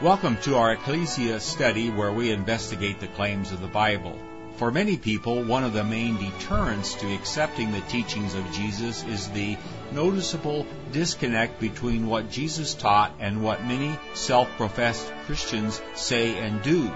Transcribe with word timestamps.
Welcome 0.00 0.36
to 0.42 0.54
our 0.54 0.74
Ecclesia 0.74 1.40
study 1.40 1.90
where 1.90 2.12
we 2.12 2.30
investigate 2.30 3.00
the 3.00 3.08
claims 3.08 3.50
of 3.50 3.60
the 3.60 3.66
Bible. 3.66 4.16
For 4.54 4.70
many 4.70 4.96
people, 4.96 5.42
one 5.42 5.64
of 5.64 5.72
the 5.72 5.82
main 5.82 6.16
deterrents 6.18 6.94
to 6.94 7.12
accepting 7.12 7.72
the 7.72 7.80
teachings 7.80 8.36
of 8.36 8.52
Jesus 8.52 9.02
is 9.02 9.28
the 9.30 9.56
noticeable 9.90 10.68
disconnect 10.92 11.58
between 11.58 12.06
what 12.06 12.30
Jesus 12.30 12.74
taught 12.74 13.12
and 13.18 13.42
what 13.42 13.66
many 13.66 13.98
self-professed 14.14 15.12
Christians 15.26 15.82
say 15.96 16.38
and 16.38 16.62
do. 16.62 16.88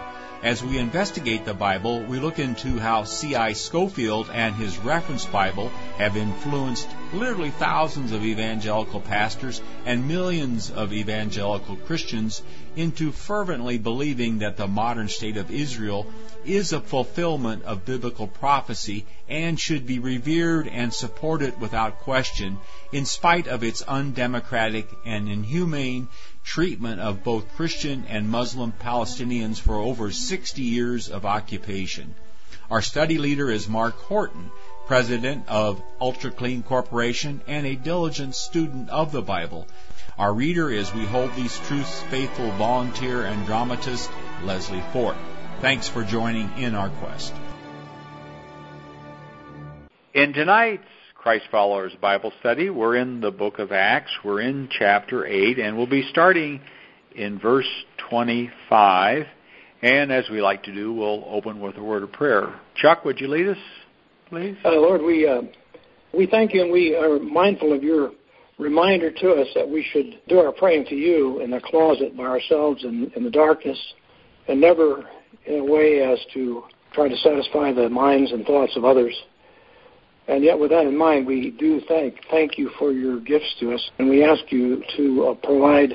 As 0.42 0.60
we 0.60 0.78
investigate 0.78 1.44
the 1.44 1.54
Bible, 1.54 2.00
we 2.02 2.18
look 2.18 2.40
into 2.40 2.80
how 2.80 3.04
C.I. 3.04 3.52
Scofield 3.52 4.28
and 4.28 4.56
his 4.56 4.76
reference 4.76 5.24
Bible 5.24 5.68
have 5.98 6.16
influenced 6.16 6.88
literally 7.14 7.50
thousands 7.50 8.10
of 8.10 8.24
evangelical 8.24 9.00
pastors 9.00 9.62
and 9.86 10.08
millions 10.08 10.68
of 10.68 10.92
evangelical 10.92 11.76
Christians 11.76 12.42
into 12.74 13.12
fervently 13.12 13.78
believing 13.78 14.38
that 14.38 14.56
the 14.56 14.66
modern 14.66 15.06
state 15.06 15.36
of 15.36 15.52
Israel 15.52 16.06
is 16.44 16.72
a 16.72 16.80
fulfillment 16.80 17.62
of 17.62 17.84
biblical 17.84 18.26
prophecy 18.26 19.06
and 19.28 19.60
should 19.60 19.86
be 19.86 20.00
revered 20.00 20.66
and 20.66 20.92
supported 20.92 21.60
without 21.60 22.00
question 22.00 22.58
in 22.90 23.04
spite 23.04 23.46
of 23.46 23.62
its 23.62 23.82
undemocratic 23.82 24.88
and 25.06 25.28
inhumane 25.28 26.08
treatment 26.44 27.00
of 27.00 27.24
both 27.24 27.54
Christian 27.56 28.04
and 28.08 28.28
Muslim 28.28 28.72
Palestinians 28.72 29.58
for 29.58 29.76
over 29.76 30.10
60 30.10 30.62
years 30.62 31.08
of 31.08 31.24
occupation. 31.24 32.14
Our 32.70 32.82
study 32.82 33.18
leader 33.18 33.50
is 33.50 33.68
Mark 33.68 33.96
Horton, 34.02 34.50
president 34.86 35.44
of 35.48 35.82
Ultra 36.00 36.30
Clean 36.30 36.62
Corporation 36.62 37.40
and 37.46 37.66
a 37.66 37.76
diligent 37.76 38.34
student 38.34 38.90
of 38.90 39.12
the 39.12 39.22
Bible. 39.22 39.66
Our 40.18 40.32
reader 40.32 40.70
is 40.70 40.92
We 40.92 41.04
Hold 41.06 41.34
These 41.34 41.58
Truths 41.60 42.02
faithful 42.10 42.50
volunteer 42.52 43.24
and 43.24 43.46
dramatist 43.46 44.10
Leslie 44.44 44.82
Fort. 44.92 45.16
Thanks 45.60 45.88
for 45.88 46.04
joining 46.04 46.50
in 46.58 46.74
our 46.74 46.90
quest. 46.90 47.32
In 50.12 50.32
tonight's 50.32 50.84
Christ 51.22 51.44
Followers 51.52 51.92
Bible 52.00 52.32
Study. 52.40 52.68
We're 52.68 52.96
in 52.96 53.20
the 53.20 53.30
book 53.30 53.60
of 53.60 53.70
Acts. 53.70 54.10
We're 54.24 54.40
in 54.40 54.68
chapter 54.76 55.24
8, 55.24 55.56
and 55.60 55.76
we'll 55.76 55.86
be 55.86 56.04
starting 56.10 56.60
in 57.14 57.38
verse 57.38 57.68
25. 58.10 59.26
And 59.82 60.10
as 60.10 60.24
we 60.32 60.42
like 60.42 60.64
to 60.64 60.74
do, 60.74 60.92
we'll 60.92 61.22
open 61.28 61.60
with 61.60 61.76
a 61.76 61.82
word 61.82 62.02
of 62.02 62.10
prayer. 62.10 62.58
Chuck, 62.74 63.04
would 63.04 63.20
you 63.20 63.28
lead 63.28 63.46
us, 63.46 63.58
please? 64.30 64.56
Uh, 64.64 64.70
Lord, 64.72 65.00
we, 65.00 65.28
uh, 65.28 65.42
we 66.12 66.26
thank 66.26 66.52
you 66.52 66.62
and 66.62 66.72
we 66.72 66.96
are 66.96 67.20
mindful 67.20 67.72
of 67.72 67.84
your 67.84 68.10
reminder 68.58 69.12
to 69.12 69.30
us 69.34 69.46
that 69.54 69.68
we 69.68 69.86
should 69.92 70.18
do 70.26 70.40
our 70.40 70.50
praying 70.50 70.86
to 70.86 70.96
you 70.96 71.38
in 71.38 71.52
the 71.52 71.60
closet 71.60 72.16
by 72.16 72.24
ourselves 72.24 72.82
in, 72.82 73.12
in 73.14 73.22
the 73.22 73.30
darkness 73.30 73.78
and 74.48 74.60
never 74.60 75.08
in 75.46 75.60
a 75.60 75.64
way 75.64 76.02
as 76.02 76.18
to 76.34 76.64
try 76.92 77.08
to 77.08 77.16
satisfy 77.18 77.72
the 77.72 77.88
minds 77.88 78.32
and 78.32 78.44
thoughts 78.44 78.76
of 78.76 78.84
others. 78.84 79.14
And 80.28 80.44
yet, 80.44 80.58
with 80.58 80.70
that 80.70 80.86
in 80.86 80.96
mind, 80.96 81.26
we 81.26 81.50
do 81.50 81.80
thank 81.88 82.14
thank 82.30 82.56
you 82.56 82.70
for 82.78 82.92
your 82.92 83.18
gifts 83.20 83.54
to 83.60 83.72
us, 83.72 83.90
and 83.98 84.08
we 84.08 84.24
ask 84.24 84.40
you 84.50 84.82
to 84.96 85.24
uh, 85.26 85.34
provide 85.46 85.90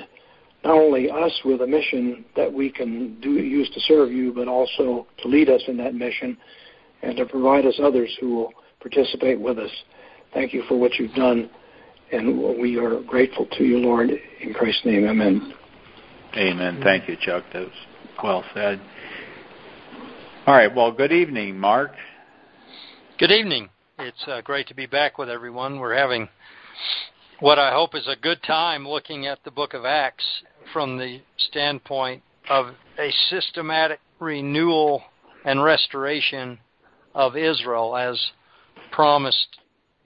not 0.65 0.73
only 0.73 1.09
us 1.09 1.31
with 1.45 1.61
a 1.61 1.67
mission 1.67 2.25
that 2.35 2.51
we 2.51 2.69
can 2.69 3.19
do 3.21 3.31
use 3.31 3.69
to 3.73 3.79
serve 3.81 4.11
you, 4.11 4.33
but 4.33 4.47
also 4.47 5.07
to 5.21 5.27
lead 5.27 5.49
us 5.49 5.61
in 5.67 5.77
that 5.77 5.95
mission, 5.95 6.37
and 7.03 7.15
to 7.15 7.25
provide 7.25 7.65
us 7.65 7.79
others 7.81 8.15
who 8.19 8.35
will 8.35 8.53
participate 8.81 9.39
with 9.39 9.57
us. 9.57 9.71
Thank 10.33 10.53
you 10.53 10.63
for 10.67 10.77
what 10.77 10.95
you've 10.95 11.15
done, 11.15 11.49
and 12.11 12.59
we 12.59 12.77
are 12.77 13.01
grateful 13.03 13.47
to 13.53 13.63
you, 13.63 13.77
Lord. 13.77 14.09
In 14.09 14.53
Christ's 14.53 14.85
name, 14.85 15.07
Amen. 15.07 15.53
Amen. 16.35 16.81
Thank 16.83 17.07
you, 17.07 17.15
Chuck. 17.19 17.45
That 17.53 17.61
was 17.61 17.71
well 18.21 18.43
said. 18.53 18.81
All 20.45 20.53
right. 20.53 20.73
Well, 20.73 20.91
good 20.91 21.13
evening, 21.13 21.57
Mark. 21.57 21.91
Good 23.17 23.31
evening. 23.31 23.69
It's 23.99 24.27
uh, 24.27 24.41
great 24.41 24.67
to 24.67 24.75
be 24.75 24.85
back 24.85 25.17
with 25.17 25.27
everyone. 25.27 25.79
We're 25.79 25.97
having 25.97 26.29
what 27.39 27.57
I 27.57 27.71
hope 27.71 27.95
is 27.95 28.07
a 28.07 28.15
good 28.15 28.43
time 28.43 28.87
looking 28.87 29.25
at 29.25 29.43
the 29.43 29.49
book 29.49 29.73
of 29.73 29.85
Acts 29.85 30.23
from 30.71 30.99
the 30.99 31.21
standpoint 31.35 32.21
of 32.47 32.75
a 32.99 33.09
systematic 33.31 33.99
renewal 34.19 35.01
and 35.45 35.63
restoration 35.63 36.59
of 37.15 37.35
Israel 37.35 37.97
as 37.97 38.23
promised 38.91 39.57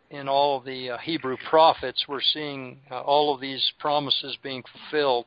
in 0.09 0.29
all 0.29 0.59
of 0.59 0.63
the 0.63 0.91
uh, 0.91 0.97
Hebrew 0.99 1.35
prophets. 1.49 2.05
We're 2.07 2.21
seeing 2.21 2.77
uh, 2.89 3.01
all 3.01 3.35
of 3.35 3.41
these 3.41 3.73
promises 3.77 4.37
being 4.41 4.63
fulfilled. 4.71 5.25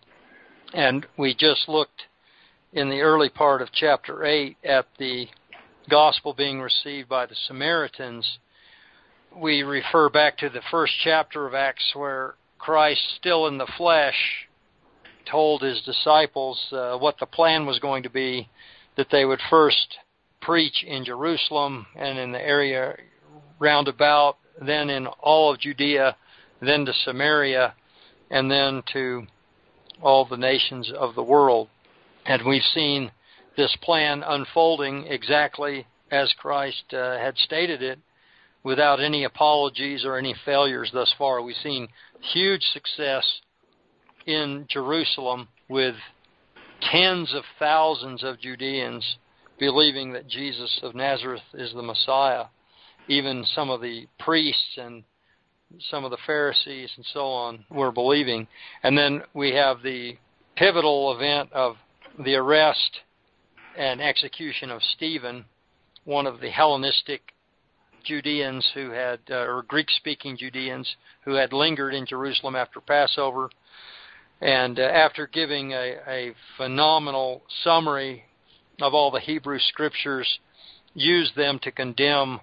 And 0.72 1.06
we 1.18 1.34
just 1.34 1.68
looked 1.68 2.04
in 2.72 2.88
the 2.88 3.02
early 3.02 3.28
part 3.28 3.60
of 3.60 3.68
chapter 3.72 4.24
8 4.24 4.56
at 4.64 4.86
the 4.98 5.26
gospel 5.90 6.32
being 6.32 6.62
received 6.62 7.10
by 7.10 7.26
the 7.26 7.36
Samaritans 7.46 8.38
we 9.36 9.62
refer 9.62 10.08
back 10.08 10.38
to 10.38 10.48
the 10.48 10.62
first 10.70 10.92
chapter 11.02 11.46
of 11.46 11.54
Acts 11.54 11.92
where 11.94 12.34
Christ, 12.58 13.00
still 13.16 13.46
in 13.46 13.58
the 13.58 13.70
flesh, 13.76 14.46
told 15.30 15.62
his 15.62 15.80
disciples 15.82 16.60
uh, 16.72 16.96
what 16.96 17.18
the 17.18 17.26
plan 17.26 17.66
was 17.66 17.78
going 17.78 18.02
to 18.02 18.10
be 18.10 18.48
that 18.96 19.08
they 19.10 19.24
would 19.24 19.40
first 19.50 19.98
preach 20.40 20.84
in 20.86 21.04
Jerusalem 21.04 21.86
and 21.96 22.18
in 22.18 22.32
the 22.32 22.40
area 22.40 22.96
round 23.58 23.88
about, 23.88 24.36
then 24.60 24.90
in 24.90 25.06
all 25.06 25.52
of 25.52 25.60
Judea, 25.60 26.16
then 26.60 26.84
to 26.84 26.92
Samaria, 26.92 27.74
and 28.30 28.50
then 28.50 28.82
to 28.92 29.26
all 30.00 30.24
the 30.24 30.36
nations 30.36 30.92
of 30.96 31.14
the 31.14 31.22
world. 31.22 31.68
And 32.26 32.42
we've 32.46 32.62
seen 32.62 33.10
this 33.56 33.76
plan 33.82 34.22
unfolding 34.24 35.06
exactly 35.06 35.86
as 36.10 36.32
Christ 36.38 36.92
uh, 36.92 37.18
had 37.18 37.36
stated 37.36 37.82
it 37.82 37.98
without 38.64 38.98
any 39.00 39.24
apologies 39.24 40.04
or 40.04 40.16
any 40.16 40.34
failures 40.44 40.90
thus 40.92 41.14
far. 41.16 41.42
We've 41.42 41.54
seen 41.62 41.88
huge 42.32 42.62
success 42.72 43.40
in 44.26 44.66
Jerusalem 44.68 45.48
with 45.68 45.94
tens 46.80 47.32
of 47.34 47.44
thousands 47.58 48.24
of 48.24 48.40
Judeans 48.40 49.18
believing 49.58 50.12
that 50.12 50.26
Jesus 50.26 50.80
of 50.82 50.94
Nazareth 50.94 51.42
is 51.52 51.72
the 51.74 51.82
Messiah. 51.82 52.46
Even 53.06 53.44
some 53.44 53.70
of 53.70 53.82
the 53.82 54.08
priests 54.18 54.78
and 54.78 55.04
some 55.90 56.04
of 56.04 56.10
the 56.10 56.18
Pharisees 56.26 56.90
and 56.96 57.04
so 57.12 57.26
on 57.26 57.64
were 57.70 57.92
believing. 57.92 58.46
And 58.82 58.96
then 58.96 59.22
we 59.34 59.52
have 59.54 59.82
the 59.82 60.16
pivotal 60.56 61.14
event 61.14 61.52
of 61.52 61.76
the 62.24 62.34
arrest 62.34 63.00
and 63.76 64.00
execution 64.00 64.70
of 64.70 64.82
Stephen, 64.82 65.44
one 66.04 66.26
of 66.26 66.40
the 66.40 66.50
Hellenistic 66.50 67.33
Judeans 68.04 68.68
who 68.74 68.90
had, 68.90 69.20
uh, 69.30 69.46
or 69.46 69.64
Greek 69.66 69.90
speaking 69.90 70.36
Judeans 70.36 70.96
who 71.24 71.34
had 71.34 71.52
lingered 71.52 71.94
in 71.94 72.06
Jerusalem 72.06 72.56
after 72.56 72.80
Passover. 72.80 73.50
And 74.40 74.78
uh, 74.78 74.82
after 74.82 75.26
giving 75.26 75.72
a, 75.72 75.96
a 76.06 76.34
phenomenal 76.56 77.42
summary 77.62 78.24
of 78.80 78.94
all 78.94 79.10
the 79.10 79.20
Hebrew 79.20 79.58
scriptures, 79.58 80.38
used 80.94 81.36
them 81.36 81.58
to 81.62 81.72
condemn 81.72 82.40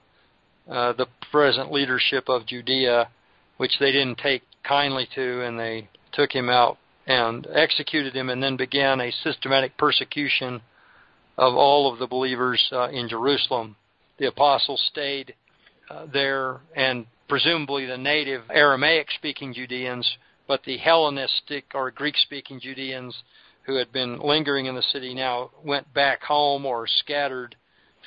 uh, 0.69 0.93
the 0.93 1.07
present 1.31 1.71
leadership 1.71 2.29
of 2.29 2.45
Judea, 2.45 3.09
which 3.57 3.79
they 3.79 3.91
didn't 3.91 4.17
take 4.17 4.43
kindly 4.63 5.07
to, 5.15 5.45
and 5.45 5.59
they 5.59 5.89
took 6.11 6.31
him 6.31 6.49
out 6.49 6.77
and 7.07 7.47
executed 7.53 8.15
him, 8.15 8.29
and 8.29 8.41
then 8.43 8.57
began 8.57 9.01
a 9.01 9.11
systematic 9.23 9.77
persecution 9.77 10.61
of 11.37 11.55
all 11.55 11.91
of 11.91 11.99
the 11.99 12.07
believers 12.07 12.69
uh, 12.71 12.89
in 12.89 13.09
Jerusalem. 13.09 13.75
The 14.19 14.27
apostles 14.27 14.83
stayed 14.91 15.33
there, 16.11 16.61
and 16.75 17.05
presumably 17.27 17.85
the 17.85 17.97
native 17.97 18.43
Aramaic 18.49 19.07
speaking 19.11 19.53
Judeans, 19.53 20.17
but 20.47 20.63
the 20.63 20.77
Hellenistic 20.77 21.65
or 21.73 21.91
Greek 21.91 22.17
speaking 22.17 22.59
Judeans 22.59 23.15
who 23.63 23.75
had 23.75 23.91
been 23.91 24.19
lingering 24.19 24.65
in 24.65 24.75
the 24.75 24.81
city 24.81 25.13
now 25.13 25.51
went 25.63 25.93
back 25.93 26.23
home 26.23 26.65
or 26.65 26.87
scattered 26.87 27.55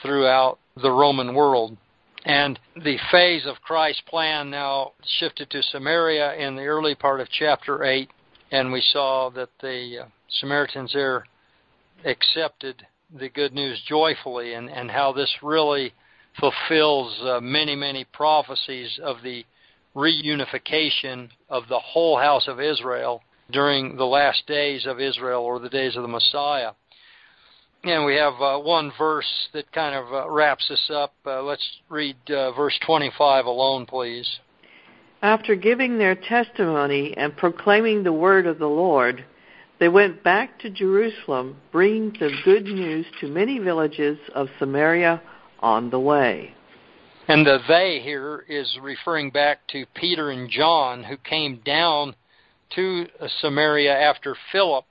throughout 0.03 0.59
the 0.77 0.91
Roman 0.91 1.35
world. 1.35 1.77
And 2.25 2.59
the 2.75 2.99
phase 3.11 3.47
of 3.47 3.61
Christ's 3.63 4.03
plan 4.09 4.51
now 4.51 4.93
shifted 5.19 5.51
to 5.51 5.63
Samaria 5.63 6.35
in 6.35 6.57
the 6.57 6.65
early 6.65 6.95
part 6.95 7.21
of 7.21 7.29
chapter 7.31 7.85
8, 7.85 8.11
and 8.51 8.73
we 8.73 8.81
saw 8.81 9.31
that 9.31 9.51
the 9.61 10.05
uh, 10.05 10.07
Samaritans 10.29 10.93
there 10.95 11.25
accepted 12.05 12.87
the 13.17 13.29
good 13.29 13.53
news 13.53 13.81
joyfully 13.87 14.55
and, 14.55 14.71
and 14.71 14.91
how 14.91 15.13
this 15.13 15.31
really 15.43 15.93
fulfills 16.39 17.21
uh, 17.23 17.41
many, 17.41 17.77
many 17.77 18.05
prophecies 18.05 18.99
of 19.03 19.17
the 19.23 19.45
reunification 19.95 21.29
of 21.49 21.65
the 21.69 21.79
whole 21.79 22.19
house 22.19 22.49
of 22.49 22.61
Israel 22.61 23.23
during 23.51 23.97
the 23.97 24.05
last 24.05 24.47
days 24.47 24.87
of 24.87 25.01
Israel 25.01 25.43
or 25.43 25.59
the 25.59 25.69
days 25.69 25.97
of 25.97 26.03
the 26.03 26.09
Messiah. 26.09 26.73
And 27.85 28.05
we 28.05 28.17
have 28.17 28.35
uh, 28.41 28.59
one 28.59 28.93
verse 28.97 29.49
that 29.53 29.71
kind 29.73 29.95
of 29.95 30.13
uh, 30.13 30.31
wraps 30.31 30.67
this 30.69 30.91
up. 30.93 31.13
Uh, 31.27 31.43
let's 31.43 31.65
read 31.91 32.17
uh, 32.31 32.53
verse 32.53 32.79
25 32.87 33.45
alone, 33.45 33.85
please. 33.87 34.29
After 35.23 35.55
giving 35.55 35.99
their 35.99 36.15
testimony 36.15 37.15
and 37.17 37.37
proclaiming 37.37 38.03
the 38.03 38.13
word 38.13 38.47
of 38.47 38.59
the 38.59 38.67
Lord, 38.67 39.25
They 39.81 39.89
went 39.89 40.23
back 40.23 40.59
to 40.61 40.71
Jerusalem, 40.71 41.57
bringing 41.73 42.13
the 42.13 42.31
good 42.45 42.65
news 42.65 43.07
to 43.21 43.29
many 43.29 43.59
villages 43.59 44.19
of 44.35 44.49
Samaria 44.59 45.21
on 45.65 45.89
the 45.89 45.99
way. 45.99 46.55
And 47.27 47.47
the 47.47 47.59
they 47.67 48.01
here 48.01 48.45
is 48.47 48.79
referring 48.83 49.31
back 49.31 49.67
to 49.69 49.87
Peter 49.95 50.31
and 50.31 50.51
John, 50.51 51.05
who 51.05 51.17
came 51.17 51.63
down 51.65 52.15
to 52.75 53.07
Samaria 53.41 53.99
after 53.99 54.37
Philip, 54.53 54.85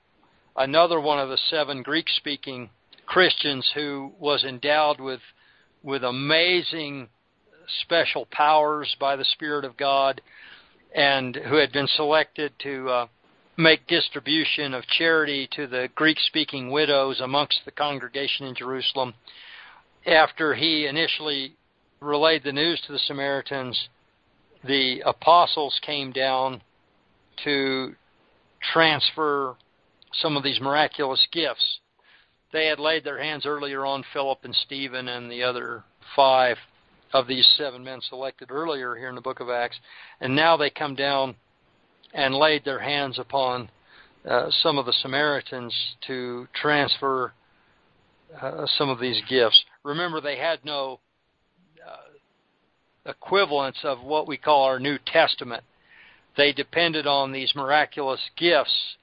another 0.56 1.00
one 1.00 1.20
of 1.20 1.28
the 1.28 1.38
seven 1.48 1.82
Greek 1.82 2.06
speaking 2.08 2.70
Christians 3.06 3.70
who 3.76 4.14
was 4.18 4.42
endowed 4.42 4.98
with, 4.98 5.20
with 5.84 6.02
amazing 6.02 7.08
special 7.82 8.26
powers 8.32 8.96
by 8.98 9.14
the 9.14 9.24
Spirit 9.24 9.64
of 9.64 9.76
God 9.76 10.20
and 10.92 11.36
who 11.36 11.54
had 11.54 11.70
been 11.70 11.86
selected 11.86 12.52
to 12.64 12.88
uh, 12.88 13.06
make 13.56 13.86
distribution 13.86 14.74
of 14.74 14.84
charity 14.88 15.48
to 15.52 15.68
the 15.68 15.88
Greek 15.94 16.18
speaking 16.18 16.72
widows 16.72 17.20
amongst 17.20 17.60
the 17.64 17.70
congregation 17.70 18.46
in 18.46 18.56
Jerusalem. 18.56 19.14
After 20.06 20.54
he 20.54 20.86
initially 20.86 21.54
relayed 22.00 22.44
the 22.44 22.52
news 22.52 22.80
to 22.86 22.92
the 22.92 22.98
Samaritans, 22.98 23.88
the 24.62 25.02
apostles 25.06 25.78
came 25.84 26.12
down 26.12 26.60
to 27.44 27.94
transfer 28.72 29.56
some 30.12 30.36
of 30.36 30.42
these 30.42 30.60
miraculous 30.60 31.26
gifts. 31.32 31.80
They 32.52 32.66
had 32.66 32.78
laid 32.78 33.04
their 33.04 33.20
hands 33.20 33.46
earlier 33.46 33.84
on 33.84 34.04
Philip 34.12 34.40
and 34.44 34.54
Stephen 34.54 35.08
and 35.08 35.30
the 35.30 35.42
other 35.42 35.84
five 36.14 36.56
of 37.12 37.26
these 37.26 37.48
seven 37.56 37.82
men 37.82 38.00
selected 38.08 38.50
earlier 38.50 38.94
here 38.96 39.08
in 39.08 39.14
the 39.14 39.20
book 39.20 39.40
of 39.40 39.48
Acts, 39.48 39.78
and 40.20 40.36
now 40.36 40.56
they 40.56 40.70
come 40.70 40.94
down 40.94 41.34
and 42.12 42.34
laid 42.34 42.64
their 42.64 42.78
hands 42.78 43.18
upon 43.18 43.70
uh, 44.28 44.50
some 44.50 44.78
of 44.78 44.86
the 44.86 44.92
Samaritans 44.92 45.74
to 46.06 46.46
transfer 46.54 47.32
uh, 48.40 48.66
some 48.78 48.88
of 48.88 49.00
these 49.00 49.20
gifts. 49.28 49.64
Remember, 49.84 50.20
they 50.20 50.38
had 50.38 50.64
no 50.64 50.98
uh, 53.06 53.12
of 53.84 54.02
what 54.02 54.26
we 54.26 54.36
call 54.36 54.64
our 54.64 54.80
New 54.80 54.98
Testament. 55.06 55.62
They 56.36 56.52
depended 56.52 57.06
on 57.06 57.32
these 57.32 57.52
miraculous 57.54 58.20
gifts 58.36 58.96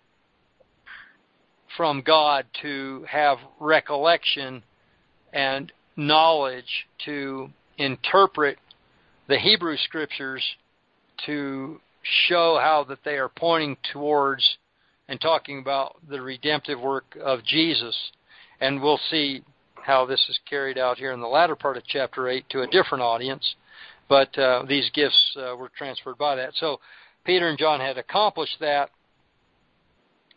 from 1.77 2.01
God 2.01 2.45
to 2.61 3.05
have 3.09 3.37
recollection 3.59 4.63
and 5.31 5.71
knowledge 5.95 6.87
to 7.05 7.49
interpret 7.77 8.57
the 9.27 9.39
Hebrew 9.39 9.77
scriptures 9.77 10.43
to 11.25 11.79
show 12.27 12.59
how 12.61 12.83
that 12.89 13.03
they 13.05 13.17
are 13.17 13.29
pointing 13.29 13.77
towards 13.93 14.57
and 15.07 15.21
talking 15.21 15.59
about 15.59 15.95
the 16.09 16.21
redemptive 16.21 16.79
work 16.79 17.17
of 17.21 17.43
Jesus. 17.43 17.95
And 18.59 18.81
we'll 18.81 18.99
see 19.09 19.43
how 19.85 20.05
this 20.05 20.23
is 20.29 20.39
carried 20.49 20.77
out 20.77 20.97
here 20.97 21.11
in 21.11 21.19
the 21.19 21.27
latter 21.27 21.55
part 21.55 21.77
of 21.77 21.83
chapter 21.85 22.29
8 22.29 22.45
to 22.49 22.61
a 22.61 22.67
different 22.67 23.03
audience. 23.03 23.55
But 24.09 24.37
uh, 24.37 24.63
these 24.67 24.89
gifts 24.93 25.37
uh, 25.37 25.55
were 25.55 25.71
transferred 25.77 26.17
by 26.17 26.35
that. 26.35 26.53
So 26.55 26.79
Peter 27.23 27.47
and 27.47 27.57
John 27.57 27.79
had 27.79 27.97
accomplished 27.97 28.57
that 28.59 28.89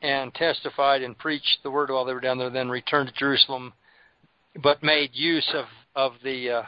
and 0.02 0.34
testified 0.34 1.02
and 1.02 1.18
preached 1.18 1.58
the 1.62 1.70
word 1.70 1.90
while 1.90 2.04
they 2.04 2.12
were 2.12 2.20
down 2.20 2.38
there, 2.38 2.50
then 2.50 2.68
returned 2.68 3.08
to 3.08 3.14
Jerusalem, 3.14 3.72
but 4.62 4.82
made 4.82 5.10
use 5.14 5.50
of, 5.54 5.64
of 5.96 6.12
the 6.22 6.50
uh, 6.50 6.62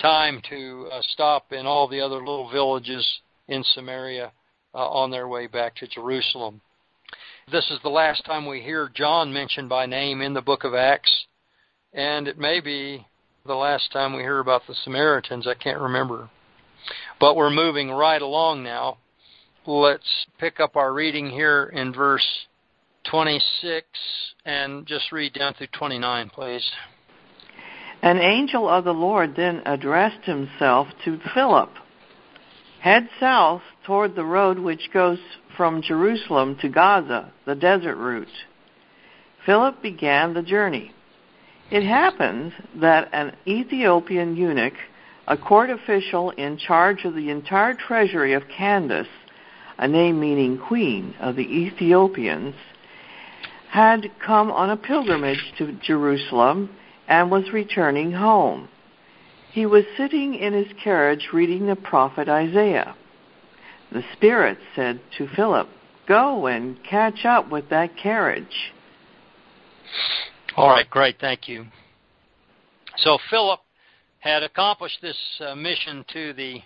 time 0.00 0.40
to 0.48 0.88
uh, 0.92 1.00
stop 1.12 1.52
in 1.52 1.66
all 1.66 1.86
the 1.86 2.00
other 2.00 2.16
little 2.16 2.50
villages 2.50 3.06
in 3.48 3.62
Samaria 3.74 4.32
uh, 4.74 4.78
on 4.78 5.10
their 5.10 5.28
way 5.28 5.46
back 5.46 5.76
to 5.76 5.86
Jerusalem. 5.86 6.60
This 7.50 7.70
is 7.70 7.78
the 7.82 7.88
last 7.88 8.24
time 8.24 8.46
we 8.46 8.60
hear 8.60 8.90
John 8.94 9.32
mentioned 9.32 9.68
by 9.68 9.86
name 9.86 10.20
in 10.20 10.34
the 10.34 10.42
book 10.42 10.64
of 10.64 10.74
Acts, 10.74 11.26
and 11.98 12.28
it 12.28 12.38
may 12.38 12.60
be 12.60 13.04
the 13.44 13.54
last 13.54 13.90
time 13.92 14.14
we 14.14 14.22
hear 14.22 14.38
about 14.38 14.62
the 14.68 14.74
Samaritans. 14.84 15.48
I 15.48 15.54
can't 15.54 15.80
remember. 15.80 16.30
But 17.18 17.34
we're 17.34 17.50
moving 17.50 17.90
right 17.90 18.22
along 18.22 18.62
now. 18.62 18.98
Let's 19.66 20.26
pick 20.38 20.60
up 20.60 20.76
our 20.76 20.92
reading 20.92 21.28
here 21.28 21.64
in 21.64 21.92
verse 21.92 22.24
26 23.10 23.84
and 24.44 24.86
just 24.86 25.10
read 25.10 25.32
down 25.32 25.54
through 25.54 25.66
29, 25.76 26.30
please. 26.30 26.70
An 28.00 28.18
angel 28.18 28.68
of 28.68 28.84
the 28.84 28.92
Lord 28.92 29.34
then 29.36 29.62
addressed 29.66 30.24
himself 30.24 30.86
to 31.04 31.18
Philip 31.34 31.70
Head 32.80 33.08
south 33.18 33.62
toward 33.84 34.14
the 34.14 34.24
road 34.24 34.60
which 34.60 34.90
goes 34.94 35.18
from 35.56 35.82
Jerusalem 35.82 36.56
to 36.60 36.68
Gaza, 36.68 37.32
the 37.44 37.56
desert 37.56 37.96
route. 37.96 38.28
Philip 39.44 39.82
began 39.82 40.34
the 40.34 40.42
journey. 40.42 40.92
It 41.70 41.82
happened 41.82 42.54
that 42.76 43.10
an 43.12 43.36
Ethiopian 43.46 44.36
eunuch, 44.36 44.74
a 45.26 45.36
court 45.36 45.68
official 45.68 46.30
in 46.30 46.56
charge 46.56 47.04
of 47.04 47.14
the 47.14 47.28
entire 47.28 47.74
treasury 47.74 48.32
of 48.32 48.48
Candace, 48.48 49.08
a 49.76 49.86
name 49.86 50.18
meaning 50.18 50.58
queen 50.58 51.14
of 51.20 51.36
the 51.36 51.42
Ethiopians, 51.42 52.54
had 53.70 54.10
come 54.24 54.50
on 54.50 54.70
a 54.70 54.78
pilgrimage 54.78 55.52
to 55.58 55.72
Jerusalem 55.72 56.70
and 57.06 57.30
was 57.30 57.52
returning 57.52 58.12
home. 58.12 58.68
He 59.52 59.66
was 59.66 59.84
sitting 59.96 60.34
in 60.34 60.54
his 60.54 60.68
carriage 60.82 61.28
reading 61.34 61.66
the 61.66 61.76
prophet 61.76 62.30
Isaiah. 62.30 62.94
The 63.92 64.04
Spirit 64.14 64.58
said 64.74 65.00
to 65.18 65.28
Philip, 65.28 65.68
Go 66.06 66.46
and 66.46 66.82
catch 66.82 67.26
up 67.26 67.50
with 67.50 67.68
that 67.68 67.96
carriage. 67.96 68.72
All 70.56 70.68
right, 70.68 70.88
great, 70.88 71.20
thank 71.20 71.46
you. 71.48 71.66
So 72.96 73.18
Philip 73.30 73.60
had 74.20 74.42
accomplished 74.42 74.98
this 75.00 75.16
uh, 75.40 75.54
mission 75.54 76.04
to 76.12 76.32
the 76.32 76.60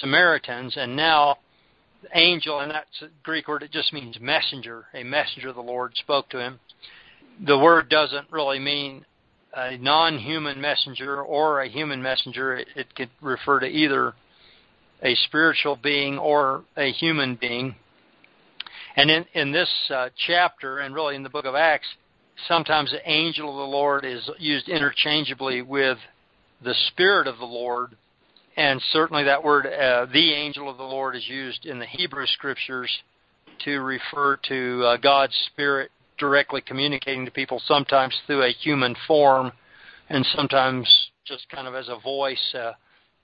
Samaritans, 0.00 0.74
and 0.76 0.96
now 0.96 1.36
the 2.02 2.08
angel, 2.18 2.60
and 2.60 2.70
that's 2.70 3.02
a 3.02 3.08
Greek 3.22 3.48
word, 3.48 3.62
it 3.62 3.72
just 3.72 3.92
means 3.92 4.18
messenger. 4.20 4.86
A 4.94 5.02
messenger 5.02 5.48
of 5.48 5.56
the 5.56 5.60
Lord 5.60 5.96
spoke 5.96 6.28
to 6.30 6.40
him. 6.40 6.60
The 7.44 7.58
word 7.58 7.88
doesn't 7.88 8.30
really 8.30 8.58
mean 8.58 9.04
a 9.54 9.76
non-human 9.76 10.60
messenger 10.60 11.20
or 11.22 11.60
a 11.60 11.68
human 11.68 12.02
messenger. 12.02 12.56
It, 12.56 12.68
it 12.76 12.94
could 12.94 13.10
refer 13.20 13.60
to 13.60 13.66
either 13.66 14.14
a 15.02 15.14
spiritual 15.26 15.76
being 15.76 16.18
or 16.18 16.64
a 16.76 16.90
human 16.92 17.36
being. 17.36 17.74
And 18.96 19.10
in, 19.10 19.26
in 19.34 19.52
this 19.52 19.70
uh, 19.90 20.08
chapter, 20.26 20.78
and 20.78 20.94
really 20.94 21.16
in 21.16 21.22
the 21.22 21.30
book 21.30 21.44
of 21.44 21.54
Acts, 21.54 21.86
sometimes 22.46 22.90
the 22.90 23.10
angel 23.10 23.50
of 23.50 23.56
the 23.56 23.76
Lord 23.76 24.04
is 24.04 24.28
used 24.38 24.68
interchangeably 24.68 25.62
with 25.62 25.98
the 26.62 26.74
Spirit 26.88 27.26
of 27.26 27.38
the 27.38 27.44
Lord. 27.44 27.96
And 28.56 28.82
certainly 28.92 29.24
that 29.24 29.42
word, 29.42 29.66
uh, 29.66 30.06
the 30.12 30.32
angel 30.34 30.68
of 30.68 30.76
the 30.76 30.82
Lord, 30.84 31.16
is 31.16 31.28
used 31.28 31.66
in 31.66 31.78
the 31.78 31.86
Hebrew 31.86 32.26
scriptures 32.26 32.90
to 33.64 33.80
refer 33.80 34.36
to 34.48 34.84
uh, 34.84 34.96
God's 34.96 35.34
Spirit 35.52 35.90
directly 36.18 36.60
communicating 36.60 37.24
to 37.24 37.30
people, 37.30 37.62
sometimes 37.64 38.16
through 38.26 38.42
a 38.42 38.50
human 38.50 38.96
form, 39.06 39.52
and 40.08 40.26
sometimes 40.34 40.88
just 41.24 41.48
kind 41.48 41.68
of 41.68 41.74
as 41.74 41.88
a 41.88 42.00
voice 42.00 42.54
uh, 42.54 42.72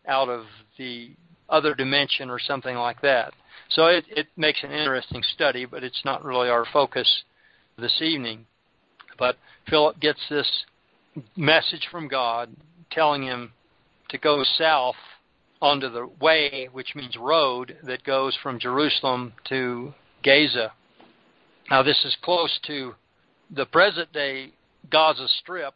out 0.06 0.28
of 0.28 0.44
the 0.78 1.10
other 1.48 1.74
dimension 1.74 2.30
or 2.30 2.38
something 2.38 2.76
like 2.76 3.00
that. 3.02 3.32
So 3.70 3.86
it, 3.86 4.04
it 4.08 4.28
makes 4.36 4.62
an 4.62 4.70
interesting 4.70 5.22
study, 5.34 5.64
but 5.64 5.82
it's 5.82 6.02
not 6.04 6.24
really 6.24 6.48
our 6.48 6.64
focus 6.72 7.24
this 7.78 8.00
evening. 8.00 8.46
But 9.18 9.36
Philip 9.68 10.00
gets 10.00 10.20
this 10.28 10.64
message 11.36 11.88
from 11.90 12.08
God 12.08 12.50
telling 12.90 13.22
him 13.22 13.52
to 14.10 14.18
go 14.18 14.44
south 14.58 14.96
onto 15.60 15.88
the 15.88 16.06
way, 16.20 16.68
which 16.72 16.94
means 16.94 17.16
road, 17.16 17.76
that 17.84 18.04
goes 18.04 18.36
from 18.42 18.58
Jerusalem 18.58 19.32
to 19.48 19.94
Gaza. 20.22 20.72
Now, 21.70 21.82
this 21.82 22.04
is 22.04 22.16
close 22.22 22.58
to 22.66 22.94
the 23.50 23.66
present 23.66 24.12
day 24.12 24.52
Gaza 24.90 25.26
Strip, 25.40 25.74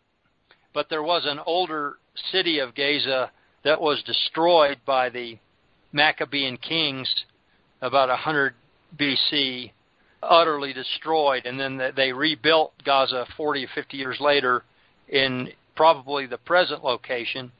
but 0.74 0.88
there 0.90 1.02
was 1.02 1.22
an 1.24 1.40
older 1.46 1.94
city 2.30 2.58
of 2.58 2.74
Gaza 2.74 3.30
that 3.64 3.80
was 3.80 4.02
destroyed 4.02 4.78
by 4.84 5.08
the 5.08 5.38
Maccabean 5.92 6.58
kings 6.58 7.24
about 7.80 8.08
100 8.08 8.54
BC, 8.98 9.70
utterly 10.22 10.72
destroyed, 10.72 11.46
and 11.46 11.58
then 11.58 11.80
they 11.96 12.12
rebuilt 12.12 12.72
Gaza 12.84 13.26
40 13.36 13.64
or 13.64 13.68
50 13.74 13.96
years 13.96 14.18
later 14.20 14.62
in 15.08 15.48
probably 15.76 16.26
the 16.26 16.38
present 16.38 16.84
location. 16.84 17.52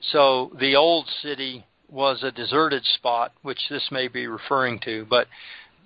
So 0.00 0.50
the 0.58 0.76
old 0.76 1.06
city 1.22 1.64
was 1.90 2.22
a 2.22 2.32
deserted 2.32 2.84
spot, 2.84 3.32
which 3.42 3.60
this 3.68 3.88
may 3.92 4.08
be 4.08 4.26
referring 4.26 4.80
to, 4.80 5.06
but 5.08 5.26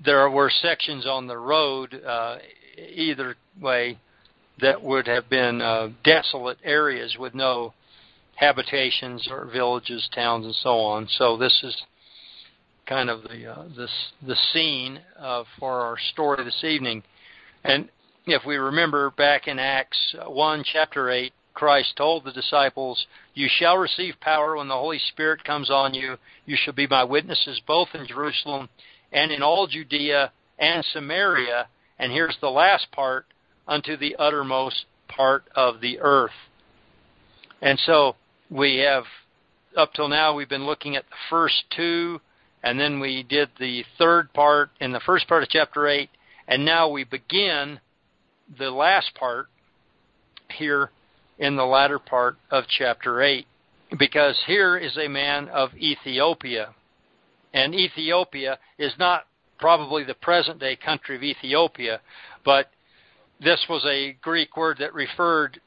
there 0.04 0.30
were 0.30 0.50
sections 0.50 1.06
on 1.06 1.26
the 1.26 1.36
road 1.36 2.00
uh, 2.06 2.38
either 2.78 3.36
way 3.60 3.98
that 4.60 4.82
would 4.82 5.06
have 5.06 5.28
been 5.28 5.60
uh, 5.60 5.88
desolate 6.04 6.58
areas 6.64 7.16
with 7.18 7.34
no 7.34 7.74
habitations 8.36 9.26
or 9.30 9.46
villages, 9.46 10.08
towns, 10.14 10.44
and 10.44 10.54
so 10.54 10.78
on. 10.78 11.08
So 11.18 11.36
this 11.36 11.60
is 11.62 11.76
kind 12.86 13.10
of 13.10 13.22
the 13.22 13.52
uh, 13.52 13.64
this 13.76 13.90
the 14.26 14.36
scene 14.52 15.00
uh, 15.18 15.44
for 15.58 15.80
our 15.80 15.96
story 16.12 16.44
this 16.44 16.64
evening. 16.64 17.02
And 17.64 17.88
if 18.26 18.44
we 18.44 18.56
remember 18.56 19.10
back 19.10 19.48
in 19.48 19.58
Acts 19.58 20.14
1, 20.26 20.64
chapter 20.72 21.10
8, 21.10 21.32
Christ 21.54 21.96
told 21.96 22.24
the 22.24 22.32
disciples, 22.32 23.06
You 23.34 23.48
shall 23.48 23.78
receive 23.78 24.14
power 24.20 24.56
when 24.56 24.68
the 24.68 24.74
Holy 24.74 24.98
Spirit 24.98 25.42
comes 25.42 25.70
on 25.70 25.94
you. 25.94 26.16
You 26.44 26.56
shall 26.56 26.74
be 26.74 26.86
my 26.86 27.02
witnesses 27.02 27.60
both 27.66 27.88
in 27.94 28.06
Jerusalem 28.06 28.68
and 29.12 29.32
in 29.32 29.42
all 29.42 29.66
Judea 29.66 30.32
and 30.58 30.84
Samaria. 30.92 31.68
And 31.98 32.12
here's 32.12 32.36
the 32.40 32.50
last 32.50 32.92
part 32.92 33.26
unto 33.66 33.96
the 33.96 34.16
uttermost 34.16 34.84
part 35.08 35.44
of 35.56 35.80
the 35.80 35.98
earth. 36.00 36.30
And 37.62 37.78
so 37.86 38.16
we 38.50 38.78
have, 38.78 39.04
up 39.76 39.94
till 39.94 40.08
now, 40.08 40.34
we've 40.34 40.48
been 40.48 40.66
looking 40.66 40.94
at 40.94 41.04
the 41.08 41.16
first 41.30 41.64
two, 41.74 42.20
and 42.62 42.78
then 42.80 43.00
we 43.00 43.22
did 43.22 43.50
the 43.58 43.84
third 43.98 44.32
part 44.32 44.70
in 44.80 44.92
the 44.92 45.00
first 45.00 45.28
part 45.28 45.42
of 45.42 45.48
chapter 45.48 45.86
8, 45.86 46.08
and 46.48 46.64
now 46.64 46.88
we 46.88 47.04
begin 47.04 47.80
the 48.58 48.70
last 48.70 49.14
part 49.14 49.46
here 50.50 50.90
in 51.38 51.56
the 51.56 51.64
latter 51.64 51.98
part 51.98 52.36
of 52.50 52.64
chapter 52.68 53.22
8. 53.22 53.46
Because 53.98 54.42
here 54.46 54.76
is 54.76 54.96
a 54.96 55.08
man 55.08 55.48
of 55.48 55.74
Ethiopia. 55.76 56.74
And 57.54 57.74
Ethiopia 57.74 58.58
is 58.78 58.92
not 58.98 59.26
probably 59.58 60.04
the 60.04 60.14
present 60.14 60.58
day 60.58 60.76
country 60.76 61.16
of 61.16 61.22
Ethiopia, 61.22 62.00
but 62.44 62.70
this 63.40 63.64
was 63.68 63.84
a 63.84 64.16
Greek 64.22 64.56
word 64.56 64.78
that 64.78 64.94
referred 64.94 65.60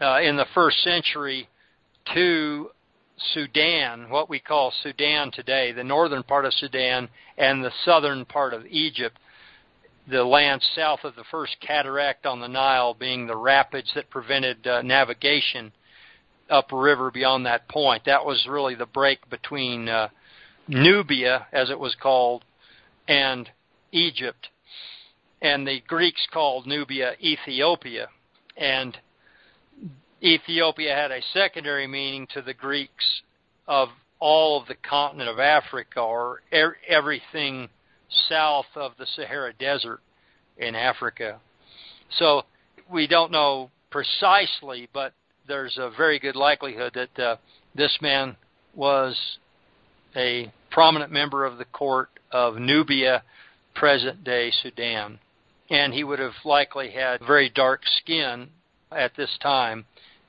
uh, 0.00 0.20
in 0.20 0.36
the 0.36 0.46
first 0.54 0.82
century 0.82 1.48
to 2.14 2.70
Sudan, 3.32 4.10
what 4.10 4.28
we 4.28 4.38
call 4.38 4.72
Sudan 4.82 5.30
today, 5.30 5.72
the 5.72 5.84
northern 5.84 6.22
part 6.22 6.44
of 6.44 6.52
Sudan 6.54 7.08
and 7.38 7.64
the 7.64 7.72
southern 7.84 8.24
part 8.24 8.52
of 8.52 8.66
Egypt, 8.66 9.18
the 10.08 10.22
land 10.22 10.62
south 10.74 11.00
of 11.04 11.16
the 11.16 11.24
first 11.30 11.56
cataract 11.60 12.26
on 12.26 12.40
the 12.40 12.48
Nile 12.48 12.94
being 12.94 13.26
the 13.26 13.36
rapids 13.36 13.90
that 13.94 14.10
prevented 14.10 14.66
uh, 14.66 14.82
navigation 14.82 15.72
upriver 16.50 17.10
beyond 17.10 17.46
that 17.46 17.68
point. 17.68 18.04
That 18.04 18.24
was 18.24 18.46
really 18.48 18.74
the 18.74 18.86
break 18.86 19.28
between 19.30 19.88
uh, 19.88 20.08
Nubia, 20.68 21.46
as 21.52 21.70
it 21.70 21.78
was 21.78 21.96
called, 22.00 22.44
and 23.08 23.48
Egypt. 23.92 24.48
And 25.40 25.66
the 25.66 25.80
Greeks 25.86 26.26
called 26.32 26.66
Nubia 26.66 27.12
Ethiopia. 27.20 28.08
And 28.56 28.96
Ethiopia 30.26 30.92
had 30.92 31.12
a 31.12 31.22
secondary 31.32 31.86
meaning 31.86 32.26
to 32.34 32.42
the 32.42 32.54
Greeks 32.54 33.22
of 33.68 33.90
all 34.18 34.60
of 34.60 34.66
the 34.66 34.74
continent 34.74 35.28
of 35.28 35.38
Africa 35.38 36.00
or 36.00 36.42
er- 36.52 36.76
everything 36.88 37.68
south 38.28 38.66
of 38.74 38.92
the 38.98 39.06
Sahara 39.06 39.52
Desert 39.52 40.00
in 40.56 40.74
Africa. 40.74 41.38
So 42.18 42.42
we 42.90 43.06
don't 43.06 43.30
know 43.30 43.70
precisely, 43.90 44.88
but 44.92 45.12
there's 45.46 45.78
a 45.78 45.90
very 45.96 46.18
good 46.18 46.34
likelihood 46.34 46.94
that 46.94 47.22
uh, 47.22 47.36
this 47.74 47.96
man 48.00 48.36
was 48.74 49.38
a 50.16 50.52
prominent 50.70 51.12
member 51.12 51.44
of 51.44 51.58
the 51.58 51.64
court 51.66 52.10
of 52.32 52.56
Nubia, 52.56 53.22
present 53.74 54.24
day 54.24 54.50
Sudan. 54.62 55.20
And 55.70 55.92
he 55.92 56.04
would 56.04 56.18
have 56.18 56.32
likely 56.44 56.90
had 56.90 57.20
very 57.20 57.48
dark 57.48 57.82
skin 57.98 58.48
at 58.90 59.12
this 59.16 59.36
time. 59.40 59.84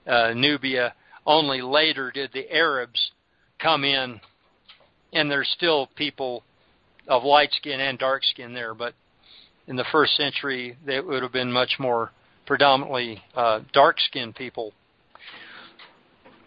Uh, 0.08 0.34
Nubia, 0.34 0.94
only 1.26 1.62
later 1.62 2.12
did 2.12 2.32
the 2.34 2.50
Arabs 2.52 3.12
come 3.60 3.84
in, 3.84 4.20
and 5.14 5.30
there's 5.30 5.50
still 5.56 5.90
people 5.96 6.44
of 7.08 7.24
light 7.24 7.52
skin 7.54 7.80
and 7.80 8.00
dark 8.00 8.24
skin 8.24 8.54
there, 8.54 8.74
but 8.74 8.94
in 9.68 9.76
the 9.76 9.86
first 9.92 10.16
century, 10.16 10.78
they 10.86 11.00
would 11.00 11.24
have 11.24 11.34
been 11.34 11.52
much 11.52 11.76
more 11.80 12.12
predominantly 12.46 13.22
uh, 13.36 13.60
dark 13.74 14.00
skinned 14.00 14.36
people. 14.36 14.74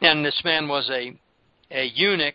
And 0.01 0.25
this 0.25 0.41
man 0.45 0.67
was 0.67 0.89
a, 0.91 1.15
a 1.71 1.85
eunuch 1.95 2.35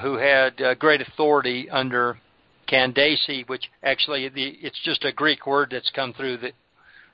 who 0.00 0.16
had 0.16 0.60
uh, 0.60 0.74
great 0.74 1.00
authority 1.00 1.70
under 1.70 2.18
Candace, 2.66 3.44
which 3.46 3.70
actually 3.84 4.28
the, 4.28 4.56
it's 4.60 4.80
just 4.84 5.04
a 5.04 5.12
Greek 5.12 5.46
word 5.46 5.68
that's 5.70 5.90
come 5.94 6.12
through 6.12 6.38
that 6.38 6.54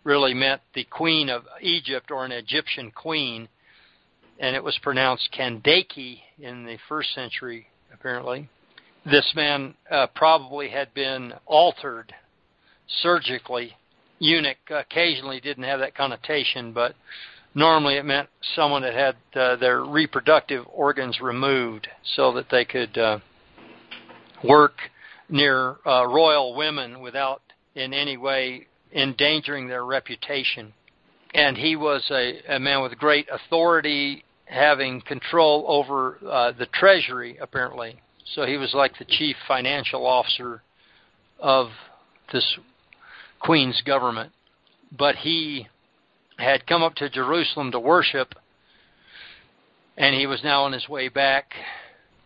really 0.05 0.35
meant 0.35 0.61
the 0.75 0.85
queen 0.85 1.29
of 1.29 1.43
Egypt 1.61 2.11
or 2.11 2.25
an 2.25 2.33
Egyptian 2.33 2.91
queen, 2.91 3.49
and 4.39 4.55
it 4.55 4.63
was 4.63 4.79
pronounced 4.83 5.31
Kandake 5.37 6.21
in 6.39 6.65
the 6.65 6.79
first 6.89 7.15
century, 7.15 7.67
apparently 7.93 8.49
this 9.11 9.33
man 9.35 9.75
uh, 9.91 10.07
probably 10.15 10.69
had 10.69 10.93
been 10.95 11.33
altered 11.47 12.15
surgically. 13.03 13.77
Eunuch 14.19 14.57
occasionally 14.71 15.41
didn't 15.41 15.65
have 15.65 15.81
that 15.81 15.95
connotation, 15.95 16.73
but 16.73 16.95
normally 17.55 17.97
it 17.97 18.05
meant 18.05 18.29
someone 18.55 18.83
that 18.83 18.95
had 18.95 19.17
uh, 19.35 19.57
their 19.57 19.85
reproductive 19.85 20.65
organs 20.73 21.21
removed 21.21 21.89
so 22.17 22.33
that 22.33 22.47
they 22.51 22.65
could 22.65 22.97
uh, 22.99 23.19
work 24.45 24.75
near 25.29 25.77
uh, 25.87 26.07
royal 26.07 26.55
women 26.55 27.01
without 27.01 27.43
in 27.75 27.95
any 27.95 28.17
way 28.17 28.67
endangering 28.93 29.69
their 29.69 29.85
reputation. 29.85 30.73
And 31.35 31.57
he 31.57 31.77
was 31.77 32.07
a, 32.11 32.41
a 32.49 32.59
man 32.59 32.83
with 32.83 32.99
great 32.99 33.29
authority, 33.31 34.25
having 34.47 35.03
control 35.03 35.65
over 35.69 36.19
uh, 36.27 36.53
the 36.59 36.67
treasury, 36.67 37.37
apparently. 37.41 38.01
So 38.35 38.47
he 38.47 38.57
was 38.57 38.75
like 38.75 38.99
the 38.99 39.05
chief 39.05 39.37
financial 39.47 40.07
officer 40.07 40.63
of 41.39 41.69
this 42.33 42.59
queen's 43.41 43.83
government. 43.83 44.33
But 44.97 45.17
he 45.17 45.69
had 46.39 46.67
come 46.67 46.83
up 46.83 46.95
to 46.97 47.11
Jerusalem 47.11 47.73
to 47.73 47.81
worship, 47.81 48.35
and 49.97 50.15
he 50.15 50.27
was 50.27 50.43
now 50.43 50.63
on 50.65 50.73
his 50.73 50.89
way 50.89 51.09
back, 51.09 51.53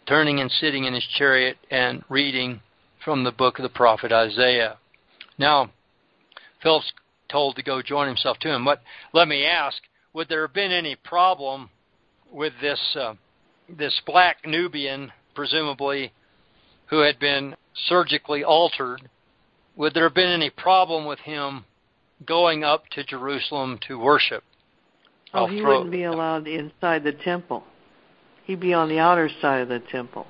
turning 0.06 0.38
and 0.40 0.50
sitting 0.50 0.84
in 0.84 0.94
his 0.94 1.06
chariot 1.16 1.56
and 1.70 2.04
reading 2.08 2.60
from 3.04 3.24
the 3.24 3.32
book 3.32 3.58
of 3.58 3.62
the 3.62 3.68
prophet 3.68 4.12
Isaiah. 4.12 4.78
Now, 5.38 5.70
Philip's 6.62 6.92
told 7.28 7.56
to 7.56 7.62
go 7.62 7.82
join 7.82 8.06
himself 8.06 8.38
to 8.40 8.48
him. 8.48 8.64
But 8.64 8.82
let 9.12 9.28
me 9.28 9.44
ask, 9.44 9.78
would 10.12 10.28
there 10.28 10.46
have 10.46 10.54
been 10.54 10.72
any 10.72 10.96
problem 10.96 11.70
with 12.30 12.52
this 12.60 12.96
uh, 12.98 13.14
this 13.68 14.00
black 14.06 14.38
Nubian 14.44 15.12
presumably, 15.34 16.12
who 16.86 17.00
had 17.00 17.18
been 17.18 17.56
surgically 17.86 18.44
altered, 18.44 19.08
would 19.76 19.94
there 19.94 20.04
have 20.04 20.14
been 20.14 20.30
any 20.30 20.50
problem 20.50 21.06
with 21.06 21.18
him 21.20 21.64
going 22.26 22.64
up 22.64 22.86
to 22.90 23.04
Jerusalem 23.04 23.78
to 23.88 23.98
worship? 23.98 24.44
Oh, 25.34 25.46
he 25.46 25.62
wouldn't 25.62 25.90
be 25.90 26.04
allowed 26.04 26.46
inside 26.46 27.04
the 27.04 27.12
temple. 27.12 27.64
He'd 28.44 28.60
be 28.60 28.74
on 28.74 28.88
the 28.88 28.98
outer 28.98 29.30
side 29.40 29.62
of 29.62 29.68
the 29.68 29.80
temple. 29.80 30.26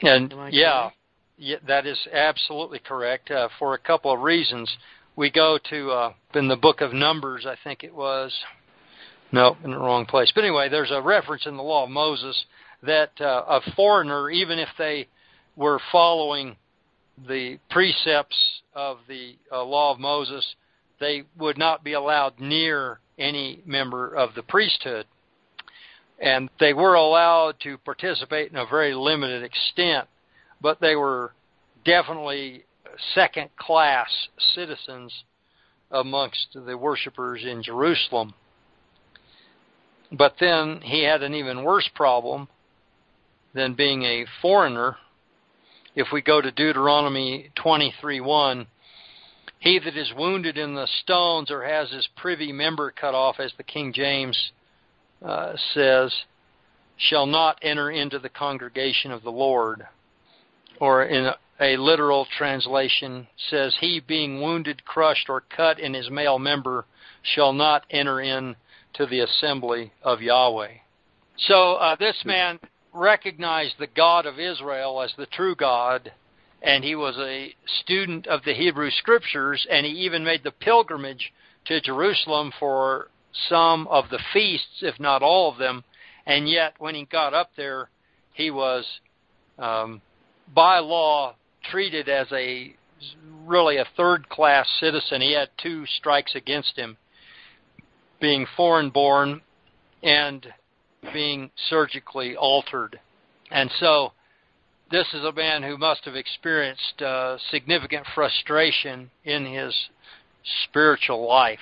And 0.00 0.32
yeah, 0.50 0.90
yeah, 1.38 1.56
that 1.66 1.86
is 1.86 1.98
absolutely 2.12 2.80
correct 2.80 3.30
uh, 3.30 3.48
for 3.58 3.74
a 3.74 3.78
couple 3.78 4.12
of 4.12 4.20
reasons. 4.20 4.70
We 5.16 5.30
go 5.30 5.58
to 5.70 5.90
uh, 5.90 6.12
in 6.34 6.48
the 6.48 6.56
book 6.56 6.80
of 6.80 6.92
Numbers, 6.92 7.46
I 7.46 7.56
think 7.62 7.84
it 7.84 7.94
was. 7.94 8.32
No, 9.30 9.56
in 9.62 9.70
the 9.70 9.78
wrong 9.78 10.06
place. 10.06 10.32
But 10.34 10.44
anyway, 10.44 10.68
there's 10.68 10.90
a 10.90 11.02
reference 11.02 11.46
in 11.46 11.56
the 11.56 11.62
law 11.62 11.84
of 11.84 11.90
Moses 11.90 12.44
that 12.82 13.12
uh, 13.20 13.44
a 13.48 13.60
foreigner, 13.76 14.30
even 14.30 14.58
if 14.58 14.68
they 14.78 15.08
were 15.56 15.80
following 15.92 16.56
the 17.26 17.58
precepts 17.70 18.36
of 18.74 18.98
the 19.08 19.34
uh, 19.52 19.62
law 19.64 19.92
of 19.92 19.98
Moses, 19.98 20.44
they 21.00 21.24
would 21.38 21.58
not 21.58 21.84
be 21.84 21.92
allowed 21.92 22.38
near 22.38 23.00
any 23.18 23.60
member 23.66 24.14
of 24.14 24.34
the 24.34 24.42
priesthood. 24.42 25.06
And 26.20 26.48
they 26.58 26.72
were 26.72 26.94
allowed 26.94 27.56
to 27.60 27.78
participate 27.78 28.50
in 28.50 28.56
a 28.56 28.66
very 28.66 28.94
limited 28.94 29.42
extent, 29.42 30.08
but 30.60 30.80
they 30.80 30.96
were 30.96 31.32
definitely 31.84 32.64
second 33.14 33.50
class 33.56 34.08
citizens 34.54 35.12
amongst 35.90 36.48
the 36.54 36.76
worshippers 36.76 37.44
in 37.44 37.62
Jerusalem. 37.62 38.34
But 40.10 40.34
then 40.40 40.80
he 40.82 41.04
had 41.04 41.22
an 41.22 41.34
even 41.34 41.64
worse 41.64 41.88
problem 41.94 42.48
than 43.54 43.74
being 43.74 44.02
a 44.02 44.26
foreigner. 44.42 44.96
If 45.94 46.08
we 46.12 46.22
go 46.22 46.40
to 46.40 46.50
Deuteronomy 46.50 47.50
23:1, 47.56 48.66
he 49.58 49.78
that 49.78 49.96
is 49.96 50.12
wounded 50.16 50.56
in 50.56 50.74
the 50.74 50.86
stones 51.02 51.50
or 51.50 51.64
has 51.64 51.90
his 51.90 52.08
privy 52.16 52.52
member 52.52 52.90
cut 52.90 53.14
off, 53.14 53.40
as 53.40 53.52
the 53.56 53.64
King 53.64 53.92
James 53.92 54.52
uh, 55.22 55.54
says, 55.74 56.14
shall 56.96 57.26
not 57.26 57.58
enter 57.62 57.90
into 57.90 58.18
the 58.18 58.28
congregation 58.28 59.10
of 59.10 59.22
the 59.22 59.32
Lord. 59.32 59.86
Or 60.80 61.04
in 61.04 61.32
a, 61.60 61.76
literal 61.76 62.26
translation 62.36 63.26
says, 63.50 63.76
he 63.80 64.00
being 64.00 64.40
wounded, 64.40 64.84
crushed, 64.84 65.28
or 65.28 65.40
cut 65.40 65.78
in 65.80 65.94
his 65.94 66.10
male 66.10 66.38
member 66.38 66.86
shall 67.22 67.52
not 67.52 67.84
enter 67.90 68.20
in 68.20 68.54
to 68.94 69.06
the 69.06 69.20
assembly 69.20 69.92
of 70.02 70.22
Yahweh. 70.22 70.74
So 71.36 71.74
uh, 71.74 71.96
this 71.96 72.16
man 72.24 72.58
recognized 72.92 73.74
the 73.78 73.86
God 73.86 74.26
of 74.26 74.38
Israel 74.38 75.02
as 75.02 75.12
the 75.16 75.26
true 75.26 75.54
God, 75.54 76.12
and 76.62 76.82
he 76.82 76.94
was 76.94 77.16
a 77.18 77.54
student 77.82 78.26
of 78.26 78.42
the 78.44 78.54
Hebrew 78.54 78.90
Scriptures, 78.90 79.66
and 79.70 79.84
he 79.86 79.92
even 79.92 80.24
made 80.24 80.42
the 80.42 80.50
pilgrimage 80.50 81.32
to 81.66 81.80
Jerusalem 81.80 82.52
for 82.58 83.08
some 83.48 83.86
of 83.88 84.08
the 84.10 84.18
feasts, 84.32 84.82
if 84.82 84.98
not 84.98 85.22
all 85.22 85.50
of 85.52 85.58
them. 85.58 85.84
And 86.26 86.48
yet, 86.48 86.74
when 86.78 86.94
he 86.94 87.04
got 87.04 87.34
up 87.34 87.50
there, 87.56 87.88
he 88.32 88.50
was, 88.50 88.84
um, 89.58 90.02
by 90.54 90.78
law, 90.78 91.34
treated 91.70 92.08
as 92.08 92.26
a 92.32 92.74
really 93.44 93.76
a 93.76 93.86
third 93.96 94.28
class 94.28 94.68
citizen. 94.80 95.20
He 95.20 95.32
had 95.32 95.50
two 95.62 95.86
strikes 95.86 96.34
against 96.34 96.76
him 96.76 96.96
being 98.20 98.46
foreign 98.56 98.90
born 98.90 99.40
and 100.02 100.46
being 101.12 101.50
surgically 101.68 102.36
altered. 102.36 102.98
And 103.50 103.70
so, 103.78 104.12
this 104.90 105.06
is 105.12 105.24
a 105.24 105.32
man 105.32 105.62
who 105.62 105.76
must 105.78 106.04
have 106.04 106.16
experienced 106.16 107.02
uh, 107.02 107.36
significant 107.50 108.06
frustration 108.14 109.10
in 109.24 109.46
his 109.46 109.74
spiritual 110.64 111.26
life. 111.26 111.58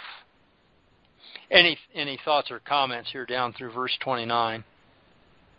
Any 1.51 1.79
any 1.95 2.19
thoughts 2.25 2.51
or 2.51 2.61
comments 2.61 3.11
here 3.13 3.27
down 3.27 3.53
through 3.53 3.73
verse 3.73 3.97
29? 4.01 4.65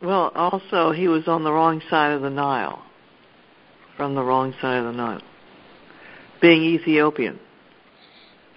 Well, 0.01 0.31
also 0.35 0.91
he 0.91 1.07
was 1.07 1.27
on 1.27 1.43
the 1.43 1.51
wrong 1.51 1.81
side 1.89 2.11
of 2.11 2.21
the 2.21 2.29
Nile. 2.29 2.83
From 3.97 4.15
the 4.15 4.23
wrong 4.23 4.53
side 4.61 4.77
of 4.77 4.85
the 4.85 4.91
Nile. 4.91 5.21
Being 6.39 6.63
Ethiopian. 6.63 7.39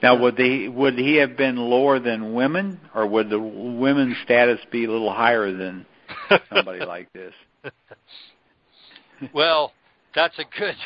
Now, 0.02 0.18
would 0.20 0.38
he 0.38 0.68
would 0.68 0.98
he 0.98 1.16
have 1.16 1.36
been 1.36 1.56
lower 1.56 1.98
than 1.98 2.34
women, 2.34 2.80
or 2.94 3.06
would 3.06 3.28
the 3.28 3.38
women's 3.38 4.16
status 4.24 4.60
be 4.70 4.84
a 4.84 4.90
little 4.90 5.12
higher 5.12 5.52
than 5.52 5.86
somebody 6.54 6.84
like 6.84 7.12
this? 7.12 7.34
well, 9.34 9.72
that's 10.14 10.38
a 10.38 10.44
good 10.58 10.76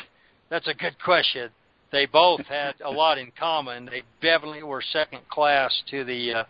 that's 0.49 0.67
a 0.67 0.73
good 0.73 0.95
question. 1.03 1.49
They 1.91 2.05
both 2.05 2.41
had 2.47 2.75
a 2.83 2.91
lot 2.91 3.17
in 3.17 3.31
common. 3.37 3.85
They 3.85 4.03
definitely 4.21 4.63
were 4.63 4.81
second 4.81 5.27
class 5.29 5.71
to 5.91 6.03
the 6.03 6.33
uh, 6.33 6.43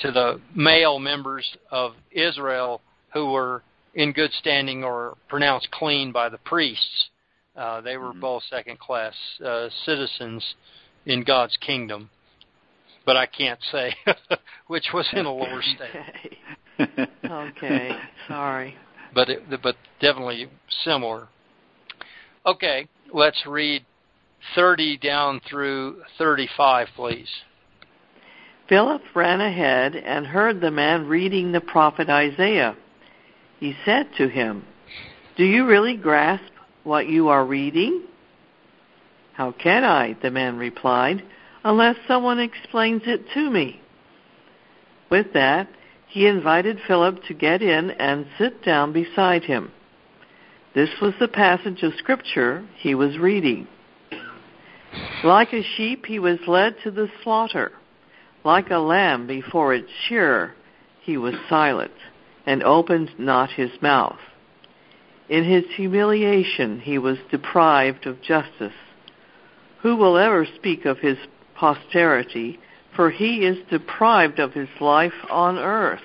to 0.00 0.12
the 0.12 0.40
male 0.54 0.98
members 0.98 1.48
of 1.70 1.94
Israel 2.12 2.80
who 3.12 3.32
were 3.32 3.62
in 3.94 4.12
good 4.12 4.30
standing 4.38 4.84
or 4.84 5.16
pronounced 5.28 5.70
clean 5.70 6.12
by 6.12 6.28
the 6.28 6.38
priests. 6.38 7.10
Uh, 7.56 7.80
they 7.80 7.96
were 7.96 8.10
mm-hmm. 8.10 8.20
both 8.20 8.42
second 8.48 8.78
class 8.78 9.14
uh, 9.44 9.68
citizens 9.84 10.54
in 11.06 11.24
God's 11.24 11.56
kingdom. 11.58 12.10
But 13.04 13.16
I 13.16 13.26
can't 13.26 13.60
say 13.70 13.94
which 14.68 14.86
was 14.94 15.08
in 15.12 15.26
a 15.26 15.32
lower 15.32 15.62
state. 15.62 16.38
Okay, 17.24 17.90
sorry. 18.28 18.76
But 19.14 19.28
it, 19.28 19.62
but 19.62 19.76
definitely 20.00 20.48
similar. 20.84 21.28
Okay, 22.44 22.88
let's 23.12 23.46
read 23.46 23.84
30 24.54 24.98
down 24.98 25.40
through 25.48 26.02
35, 26.18 26.88
please. 26.96 27.28
Philip 28.68 29.02
ran 29.14 29.40
ahead 29.40 29.94
and 29.94 30.26
heard 30.26 30.60
the 30.60 30.70
man 30.70 31.06
reading 31.06 31.52
the 31.52 31.60
prophet 31.60 32.08
Isaiah. 32.08 32.76
He 33.60 33.74
said 33.84 34.08
to 34.18 34.28
him, 34.28 34.64
Do 35.36 35.44
you 35.44 35.66
really 35.66 35.96
grasp 35.96 36.51
what 36.84 37.08
you 37.08 37.28
are 37.28 37.44
reading? 37.44 38.02
How 39.34 39.52
can 39.52 39.84
I, 39.84 40.16
the 40.20 40.30
man 40.30 40.56
replied, 40.56 41.22
unless 41.64 41.96
someone 42.06 42.38
explains 42.38 43.02
it 43.06 43.24
to 43.34 43.50
me? 43.50 43.80
With 45.10 45.32
that, 45.34 45.68
he 46.08 46.26
invited 46.26 46.78
Philip 46.86 47.24
to 47.24 47.34
get 47.34 47.62
in 47.62 47.90
and 47.90 48.26
sit 48.38 48.62
down 48.64 48.92
beside 48.92 49.44
him. 49.44 49.72
This 50.74 50.90
was 51.00 51.14
the 51.20 51.28
passage 51.28 51.82
of 51.82 51.94
Scripture 51.94 52.66
he 52.78 52.94
was 52.94 53.18
reading. 53.18 53.66
Like 55.24 55.52
a 55.52 55.62
sheep 55.76 56.06
he 56.06 56.18
was 56.18 56.38
led 56.46 56.76
to 56.84 56.90
the 56.90 57.08
slaughter. 57.22 57.72
Like 58.44 58.70
a 58.70 58.78
lamb 58.78 59.26
before 59.26 59.74
its 59.74 59.90
shearer, 60.08 60.54
he 61.02 61.16
was 61.16 61.34
silent 61.48 61.92
and 62.44 62.62
opened 62.62 63.10
not 63.18 63.50
his 63.50 63.70
mouth. 63.80 64.18
In 65.32 65.44
his 65.44 65.64
humiliation 65.76 66.80
he 66.80 66.98
was 66.98 67.16
deprived 67.30 68.06
of 68.06 68.20
justice. 68.20 68.74
Who 69.80 69.96
will 69.96 70.18
ever 70.18 70.44
speak 70.44 70.84
of 70.84 70.98
his 70.98 71.16
posterity, 71.54 72.60
for 72.94 73.10
he 73.10 73.46
is 73.46 73.56
deprived 73.70 74.38
of 74.38 74.52
his 74.52 74.68
life 74.78 75.14
on 75.30 75.58
earth? 75.58 76.02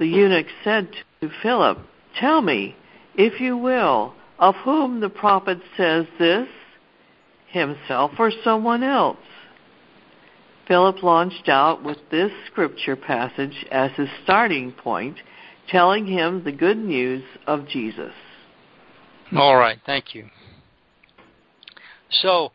The 0.00 0.08
eunuch 0.08 0.48
said 0.64 0.88
to 1.20 1.30
Philip, 1.44 1.78
Tell 2.18 2.42
me, 2.42 2.74
if 3.14 3.40
you 3.40 3.56
will, 3.56 4.14
of 4.40 4.56
whom 4.56 4.98
the 4.98 5.10
prophet 5.10 5.60
says 5.76 6.06
this? 6.18 6.48
himself 7.46 8.10
or 8.18 8.32
someone 8.42 8.82
else. 8.82 9.16
Philip 10.66 11.04
launched 11.04 11.48
out 11.48 11.84
with 11.84 11.98
this 12.10 12.32
scripture 12.48 12.96
passage 12.96 13.64
as 13.70 13.92
his 13.92 14.08
starting 14.24 14.72
point, 14.72 15.18
telling 15.68 16.04
him 16.04 16.42
the 16.42 16.50
good 16.50 16.78
news 16.78 17.22
of 17.46 17.68
Jesus. 17.68 18.12
All 19.36 19.56
right, 19.56 19.78
thank 19.84 20.14
you. 20.14 20.28
So, 22.08 22.52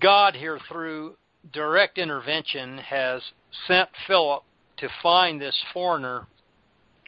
God 0.00 0.36
here 0.36 0.60
through 0.68 1.16
direct 1.52 1.98
intervention 1.98 2.78
has 2.78 3.20
sent 3.66 3.88
Philip 4.06 4.44
to 4.76 4.88
find 5.02 5.40
this 5.40 5.60
foreigner 5.72 6.28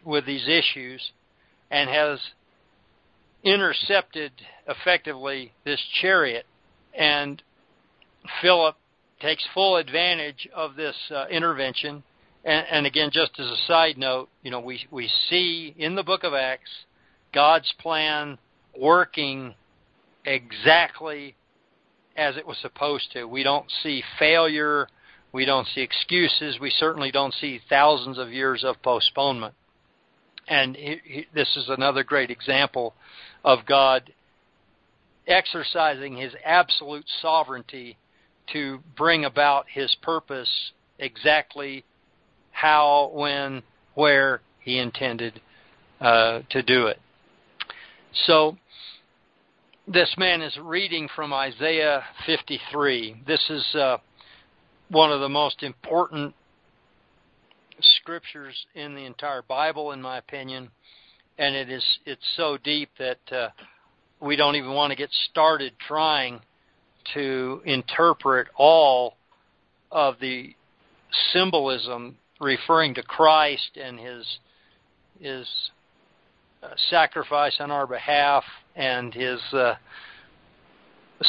with 0.04 0.26
these 0.26 0.48
issues 0.48 1.12
and 1.70 1.88
has 1.88 2.18
intercepted 3.44 4.32
effectively 4.66 5.52
this 5.64 5.80
chariot 6.00 6.44
and 6.92 7.40
Philip 8.40 8.74
takes 9.20 9.46
full 9.54 9.76
advantage 9.76 10.48
of 10.52 10.74
this 10.74 10.96
uh, 11.14 11.26
intervention. 11.28 12.02
And, 12.44 12.66
and 12.70 12.87
again, 12.87 13.11
just 13.12 13.38
as 13.38 13.46
a 13.46 13.56
side 13.68 13.98
note, 13.98 14.30
you 14.42 14.50
know, 14.50 14.61
we 14.61 14.85
we 14.90 15.08
see 15.30 15.74
in 15.78 15.94
the 15.94 16.02
Book 16.02 16.24
of 16.24 16.35
Acts 16.35 16.70
God's 17.32 17.72
plan 17.78 18.38
working 18.78 19.54
exactly 20.24 21.35
as 22.16 22.37
it 22.37 22.46
was 22.46 22.58
supposed 22.58 23.12
to. 23.12 23.24
We 23.24 23.42
don't 23.42 23.70
see 23.82 24.02
failure. 24.18 24.88
We 25.32 25.44
don't 25.44 25.66
see 25.74 25.80
excuses. 25.80 26.58
We 26.61 26.70
certainly 26.70 27.11
don't 27.11 27.35
see 27.35 27.61
thousands 27.68 28.18
of 28.18 28.32
years 28.32 28.64
of 28.64 28.82
postponement. 28.82 29.54
And 30.48 30.76
he, 30.76 31.00
he, 31.04 31.26
this 31.35 31.56
is 31.56 31.68
another 31.68 32.04
great 32.04 32.30
example 32.30 32.94
of 33.44 33.64
God 33.66 34.12
exercising 35.26 36.16
his 36.16 36.32
absolute 36.44 37.04
sovereignty 37.20 37.96
to 38.52 38.80
bring 38.96 39.24
about 39.24 39.66
his 39.72 39.94
purpose 40.02 40.72
exactly 40.98 41.85
how, 42.50 43.11
when, 43.14 43.62
where 43.94 44.40
he 44.61 44.78
intended 44.78 45.40
uh, 46.00 46.40
to 46.50 46.62
do 46.62 46.87
it. 46.87 47.00
So, 48.26 48.58
this 49.87 50.14
man 50.16 50.42
is 50.42 50.57
reading 50.62 51.09
from 51.14 51.33
Isaiah 51.33 52.05
53. 52.27 53.23
This 53.27 53.45
is 53.51 53.75
uh, 53.75 53.99
one 54.88 55.11
of 55.11 55.21
the 55.21 55.29
most 55.29 55.62
important 55.62 56.35
scriptures 57.81 58.55
in 58.75 58.95
the 58.95 59.05
entire 59.05 59.42
Bible, 59.42 59.90
in 59.90 60.01
my 60.01 60.18
opinion, 60.18 60.71
and 61.37 61.57
it 61.57 61.68
is 61.68 61.85
it's 62.07 62.23
so 62.37 62.59
deep 62.62 62.90
that 62.99 63.18
uh, 63.33 63.49
we 64.21 64.37
don't 64.37 64.55
even 64.55 64.73
want 64.73 64.92
to 64.92 64.97
get 64.97 65.11
started 65.31 65.73
trying 65.87 66.40
to 67.14 67.61
interpret 67.64 68.47
all 68.55 69.16
of 69.90 70.14
the 70.21 70.55
symbolism 71.33 72.16
referring 72.40 72.95
to 72.95 73.03
Christ 73.03 73.77
and 73.83 73.99
his 73.99 74.38
his 75.21 75.49
uh, 76.62 76.68
sacrifice 76.88 77.57
on 77.59 77.73
our 77.73 77.88
behalf 77.88 78.45
and 78.74 79.12
his 79.12 79.40
uh, 79.52 79.74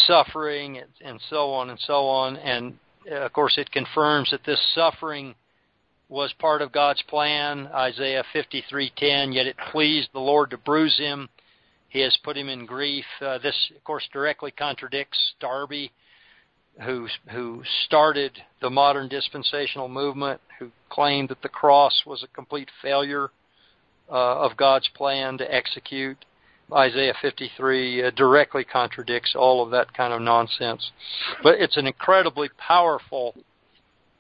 suffering 0.08 0.82
and, 1.04 1.20
so 1.30 1.52
on 1.52 1.70
and 1.70 1.80
so 1.80 2.08
on 2.08 2.38
and 2.38 2.78
uh, 3.12 3.16
of 3.16 3.34
course 3.34 3.58
it 3.58 3.72
confirms 3.72 4.32
that 4.32 4.44
this 4.46 4.60
suffering 4.74 5.36
was 6.10 6.34
part 6.40 6.62
of 6.62 6.72
God's 6.72 7.02
plan 7.04 7.68
Isaiah 7.68 8.24
53:10 8.34 9.34
yet 9.34 9.46
it 9.46 9.58
pleased 9.72 10.10
the 10.14 10.20
Lord 10.20 10.52
to 10.52 10.58
bruise 10.58 10.98
him 10.98 11.30
he 11.94 12.00
has 12.00 12.18
put 12.24 12.36
him 12.36 12.50
in 12.50 12.66
grief. 12.66 13.06
Uh, 13.22 13.38
this, 13.38 13.56
of 13.76 13.84
course, 13.84 14.10
directly 14.12 14.50
contradicts 14.50 15.36
Darby, 15.40 15.92
who 16.82 17.08
who 17.32 17.62
started 17.86 18.32
the 18.62 18.70
modern 18.72 19.08
dispensational 19.08 19.88
movement, 19.88 20.42
who 20.58 20.72
claimed 20.90 21.30
that 21.30 21.44
the 21.44 21.50
cross 21.50 22.02
was 22.04 22.24
a 22.24 22.36
complete 22.36 22.70
failure 22.82 23.30
uh, 24.10 24.40
of 24.40 24.58
God's 24.58 24.90
plan 24.96 25.38
to 25.38 25.54
execute. 25.54 26.18
Isaiah 26.72 27.14
53 27.22 28.04
uh, 28.04 28.12
directly 28.12 28.64
contradicts 28.64 29.36
all 29.36 29.64
of 29.64 29.72
that 29.72 29.94
kind 29.94 30.14
of 30.14 30.22
nonsense. 30.22 30.92
But 31.42 31.56
it's 31.60 31.78
an 31.78 31.88
incredibly 31.88 32.50
powerful, 32.58 33.36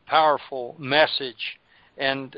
powerful 0.05 0.75
message. 0.77 1.59
And, 1.97 2.35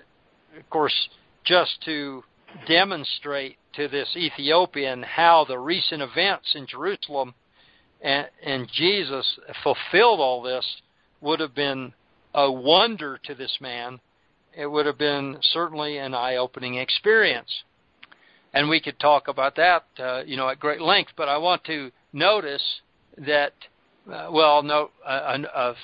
of 0.58 0.70
course, 0.70 1.10
just 1.44 1.82
to 1.86 2.24
demonstrate 2.68 3.58
to 3.74 3.88
this 3.88 4.16
Ethiopian 4.16 5.04
how 5.04 5.46
the 5.46 5.60
recent 5.60 6.02
events 6.02 6.54
in 6.56 6.66
Jerusalem 6.68 7.34
and, 8.02 8.28
and 8.44 8.70
Jesus 8.72 9.40
fulfilled 9.64 10.20
all 10.20 10.42
this 10.42 10.66
would 11.22 11.40
have 11.40 11.56
been 11.56 11.94
a 12.34 12.52
wonder 12.52 13.20
to 13.24 13.34
this 13.34 13.58
man. 13.60 14.00
It 14.56 14.68
would 14.68 14.86
have 14.86 14.98
been 14.98 15.38
certainly 15.42 15.98
an 15.98 16.14
eye-opening 16.14 16.76
experience, 16.76 17.64
and 18.56 18.70
we 18.70 18.80
could 18.80 18.98
talk 19.00 19.28
about 19.28 19.58
that, 19.58 19.84
uh, 20.00 20.24
you 20.26 20.38
know, 20.38 20.48
at 20.48 20.62
great 20.62 20.82
length. 20.82 21.12
But 21.18 21.28
I 21.28 21.38
want 21.38 21.66
to 21.66 21.92
notice 22.14 22.64
that, 23.18 23.52
uh, 24.12 24.30
well, 24.32 24.64
no, 24.64 24.92
a, 25.06 25.40
a 25.54 25.76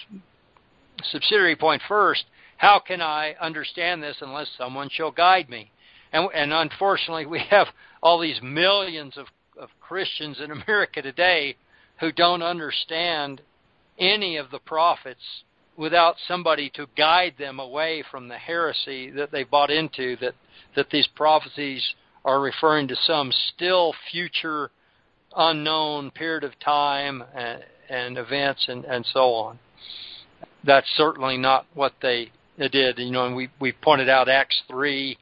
subsidiary 1.03 1.57
point 1.57 1.81
first. 1.87 2.23
How 2.55 2.79
can 2.79 3.01
I 3.01 3.35
understand 3.41 4.01
this 4.01 4.15
unless 4.21 4.47
someone 4.57 4.87
shall 4.89 5.11
guide 5.11 5.49
me? 5.49 5.69
And, 6.13 6.29
and 6.33 6.53
unfortunately, 6.53 7.25
we 7.25 7.41
have 7.49 7.67
all 8.01 8.19
these 8.19 8.39
millions 8.41 9.17
of, 9.17 9.25
of 9.59 9.69
Christians 9.81 10.39
in 10.41 10.51
America 10.51 11.01
today 11.01 11.57
who 11.99 12.13
don't 12.13 12.41
understand 12.41 13.41
any 13.99 14.37
of 14.37 14.49
the 14.49 14.59
prophets 14.59 15.43
without 15.75 16.15
somebody 16.25 16.69
to 16.75 16.87
guide 16.97 17.33
them 17.37 17.59
away 17.59 18.03
from 18.09 18.29
the 18.29 18.37
heresy 18.37 19.09
that 19.11 19.31
they 19.31 19.43
bought 19.43 19.69
into 19.69 20.15
that 20.17 20.35
that 20.75 20.89
these 20.89 21.07
prophecies 21.15 21.95
are 22.23 22.39
referring 22.39 22.87
to 22.87 22.95
some 22.95 23.31
still 23.53 23.93
future 24.11 24.71
unknown 25.35 26.11
period 26.11 26.43
of 26.43 26.59
time 26.59 27.23
and, 27.33 27.63
and 27.89 28.17
events 28.17 28.65
and, 28.67 28.85
and 28.85 29.05
so 29.11 29.33
on. 29.33 29.59
That's 30.63 30.87
certainly 30.95 31.37
not 31.37 31.65
what 31.73 31.93
they, 32.01 32.31
did. 32.57 32.99
You 32.99 33.11
know, 33.11 33.25
and 33.25 33.35
we, 33.35 33.49
we 33.59 33.71
pointed 33.71 34.07
out 34.07 34.29
Acts 34.29 34.61
3, 34.69 35.17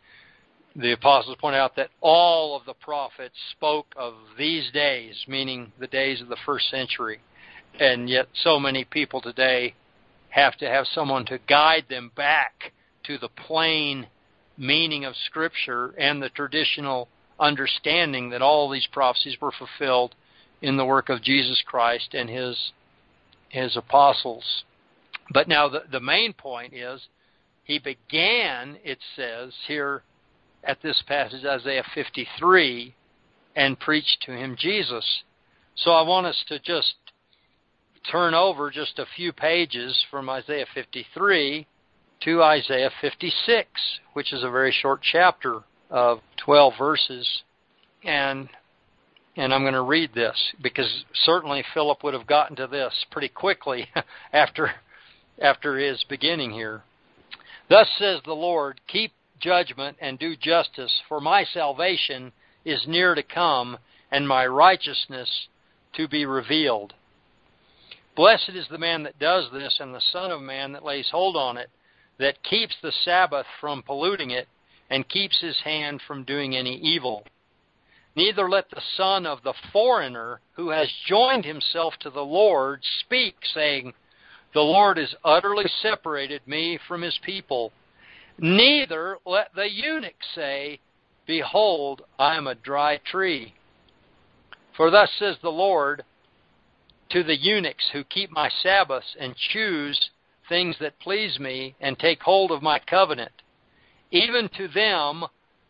the 0.75 0.91
apostles 0.91 1.37
pointed 1.39 1.59
out 1.59 1.75
that 1.77 1.89
all 2.01 2.57
of 2.57 2.65
the 2.65 2.73
prophets 2.73 3.35
spoke 3.51 3.87
of 3.95 4.13
these 4.37 4.69
days, 4.71 5.15
meaning 5.27 5.71
the 5.79 5.87
days 5.87 6.21
of 6.21 6.27
the 6.27 6.37
first 6.45 6.69
century. 6.69 7.19
And 7.79 8.09
yet 8.09 8.27
so 8.43 8.59
many 8.59 8.83
people 8.83 9.21
today 9.21 9.75
have 10.29 10.57
to 10.57 10.67
have 10.67 10.85
someone 10.87 11.25
to 11.27 11.39
guide 11.47 11.85
them 11.89 12.11
back 12.15 12.73
to 13.05 13.17
the 13.17 13.29
plain 13.29 14.07
meaning 14.59 15.05
of 15.05 15.15
Scripture 15.25 15.95
and 15.97 16.21
the 16.21 16.29
traditional 16.29 17.07
understanding 17.39 18.29
that 18.29 18.41
all 18.41 18.69
these 18.69 18.87
prophecies 18.91 19.37
were 19.41 19.53
fulfilled 19.53 20.13
in 20.61 20.75
the 20.75 20.85
work 20.85 21.09
of 21.09 21.21
Jesus 21.23 21.63
Christ 21.65 22.13
and 22.13 22.29
his 22.29 22.71
his 23.47 23.75
apostles. 23.75 24.63
But 25.33 25.47
now 25.47 25.69
the, 25.69 25.83
the 25.91 25.99
main 25.99 26.33
point 26.33 26.73
is 26.73 27.01
he 27.63 27.79
began, 27.79 28.77
it 28.83 28.99
says 29.15 29.53
here 29.67 30.03
at 30.63 30.81
this 30.81 31.01
passage, 31.07 31.45
Isaiah 31.45 31.85
53, 31.95 32.93
and 33.55 33.79
preached 33.79 34.23
to 34.25 34.31
him 34.31 34.55
Jesus. 34.57 35.23
So 35.75 35.91
I 35.91 36.01
want 36.01 36.27
us 36.27 36.43
to 36.47 36.59
just 36.59 36.93
turn 38.11 38.33
over 38.33 38.69
just 38.69 38.99
a 38.99 39.05
few 39.15 39.31
pages 39.31 39.97
from 40.11 40.29
Isaiah 40.29 40.65
53 40.73 41.67
to 42.21 42.43
Isaiah 42.43 42.91
56, 43.01 43.69
which 44.13 44.33
is 44.33 44.43
a 44.43 44.49
very 44.49 44.71
short 44.71 45.01
chapter 45.01 45.61
of 45.89 46.19
12 46.37 46.73
verses. 46.77 47.43
And 48.03 48.49
and 49.35 49.53
I'm 49.53 49.61
going 49.61 49.73
to 49.73 49.81
read 49.81 50.13
this 50.13 50.37
because 50.61 51.05
certainly 51.13 51.63
Philip 51.73 52.03
would 52.03 52.13
have 52.13 52.27
gotten 52.27 52.57
to 52.57 52.67
this 52.67 53.05
pretty 53.09 53.29
quickly 53.29 53.87
after 54.33 54.71
after 55.41 55.77
his 55.77 56.03
beginning 56.09 56.51
here. 56.51 56.83
Thus 57.69 57.87
says 57.97 58.19
the 58.25 58.33
Lord, 58.33 58.81
keep 58.87 59.13
judgment 59.39 59.97
and 60.01 60.19
do 60.19 60.35
justice, 60.35 61.01
for 61.07 61.21
my 61.21 61.45
salvation 61.45 62.31
is 62.65 62.85
near 62.87 63.15
to 63.15 63.23
come 63.23 63.77
and 64.11 64.27
my 64.27 64.45
righteousness 64.45 65.47
to 65.93 66.07
be 66.07 66.25
revealed. 66.25 66.93
Blessed 68.15 68.49
is 68.49 68.67
the 68.69 68.77
man 68.77 69.03
that 69.03 69.19
does 69.19 69.45
this 69.53 69.77
and 69.79 69.93
the 69.93 70.01
son 70.11 70.31
of 70.31 70.41
man 70.41 70.73
that 70.73 70.83
lays 70.83 71.07
hold 71.11 71.37
on 71.37 71.57
it, 71.57 71.69
that 72.19 72.43
keeps 72.43 72.75
the 72.81 72.91
Sabbath 73.03 73.45
from 73.59 73.81
polluting 73.81 74.31
it 74.31 74.47
and 74.89 75.07
keeps 75.07 75.39
his 75.41 75.57
hand 75.63 76.01
from 76.05 76.23
doing 76.23 76.55
any 76.55 76.75
evil. 76.75 77.23
Neither 78.15 78.49
let 78.49 78.69
the 78.69 78.81
son 78.97 79.25
of 79.25 79.43
the 79.43 79.53
foreigner 79.71 80.41
who 80.53 80.69
has 80.69 80.89
joined 81.07 81.45
himself 81.45 81.93
to 82.01 82.09
the 82.09 82.23
Lord 82.25 82.81
speak, 82.99 83.35
saying, 83.53 83.93
The 84.53 84.61
Lord 84.61 84.97
has 84.97 85.15
utterly 85.23 85.65
separated 85.81 86.41
me 86.45 86.79
from 86.87 87.01
his 87.01 87.17
people. 87.23 87.71
Neither 88.37 89.17
let 89.25 89.53
the 89.55 89.69
eunuch 89.69 90.21
say, 90.35 90.79
Behold, 91.25 92.01
I 92.17 92.35
am 92.35 92.47
a 92.47 92.55
dry 92.55 92.97
tree. 92.97 93.53
For 94.75 94.89
thus 94.89 95.11
says 95.19 95.37
the 95.41 95.49
Lord 95.49 96.03
to 97.11 97.23
the 97.23 97.37
eunuchs 97.37 97.89
who 97.93 98.03
keep 98.03 98.31
my 98.31 98.49
Sabbaths 98.63 99.15
and 99.19 99.35
choose 99.35 100.09
things 100.49 100.75
that 100.81 100.99
please 100.99 101.39
me 101.39 101.75
and 101.79 101.97
take 101.97 102.21
hold 102.21 102.51
of 102.51 102.61
my 102.61 102.79
covenant. 102.79 103.31
Even 104.11 104.49
to 104.57 104.67
them 104.67 105.23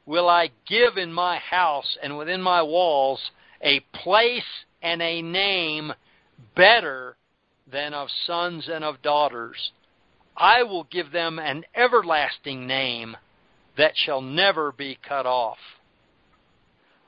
will 0.05 0.27
I 0.27 0.49
give 0.67 0.97
in 0.97 1.13
my 1.13 1.37
house 1.37 1.97
and 2.01 2.17
within 2.17 2.41
my 2.41 2.63
walls 2.63 3.19
a 3.61 3.81
place 3.93 4.41
and 4.81 5.01
a 5.01 5.21
name 5.21 5.93
better 6.55 7.17
than 7.71 7.93
of 7.93 8.07
sons 8.25 8.67
and 8.71 8.83
of 8.83 9.01
daughters. 9.01 9.71
I 10.35 10.63
will 10.63 10.85
give 10.85 11.11
them 11.11 11.37
an 11.37 11.65
everlasting 11.75 12.65
name 12.65 13.17
that 13.77 13.91
shall 13.95 14.21
never 14.21 14.71
be 14.71 14.97
cut 15.07 15.25
off. 15.25 15.57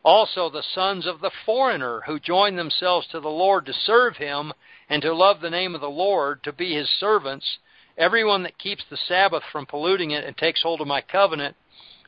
Also, 0.04 0.50
the 0.50 0.64
sons 0.74 1.06
of 1.06 1.22
the 1.22 1.32
foreigner 1.46 2.02
who 2.06 2.20
join 2.20 2.56
themselves 2.56 3.08
to 3.08 3.20
the 3.20 3.30
Lord 3.30 3.66
to 3.68 3.74
serve 3.74 4.18
him 4.18 4.52
and 4.92 5.02
to 5.02 5.14
love 5.14 5.40
the 5.40 5.50
name 5.50 5.74
of 5.74 5.80
the 5.80 5.90
Lord, 5.90 6.44
to 6.44 6.52
be 6.52 6.76
his 6.76 6.90
servants, 7.00 7.60
everyone 7.98 8.44
that 8.44 8.58
keeps 8.58 8.84
the 8.90 8.98
Sabbath 9.08 9.42
from 9.50 9.66
polluting 9.66 10.12
it 10.12 10.26
and 10.26 10.36
takes 10.36 10.62
hold 10.62 10.82
of 10.82 10.88
my 10.88 11.00
covenant, 11.00 11.56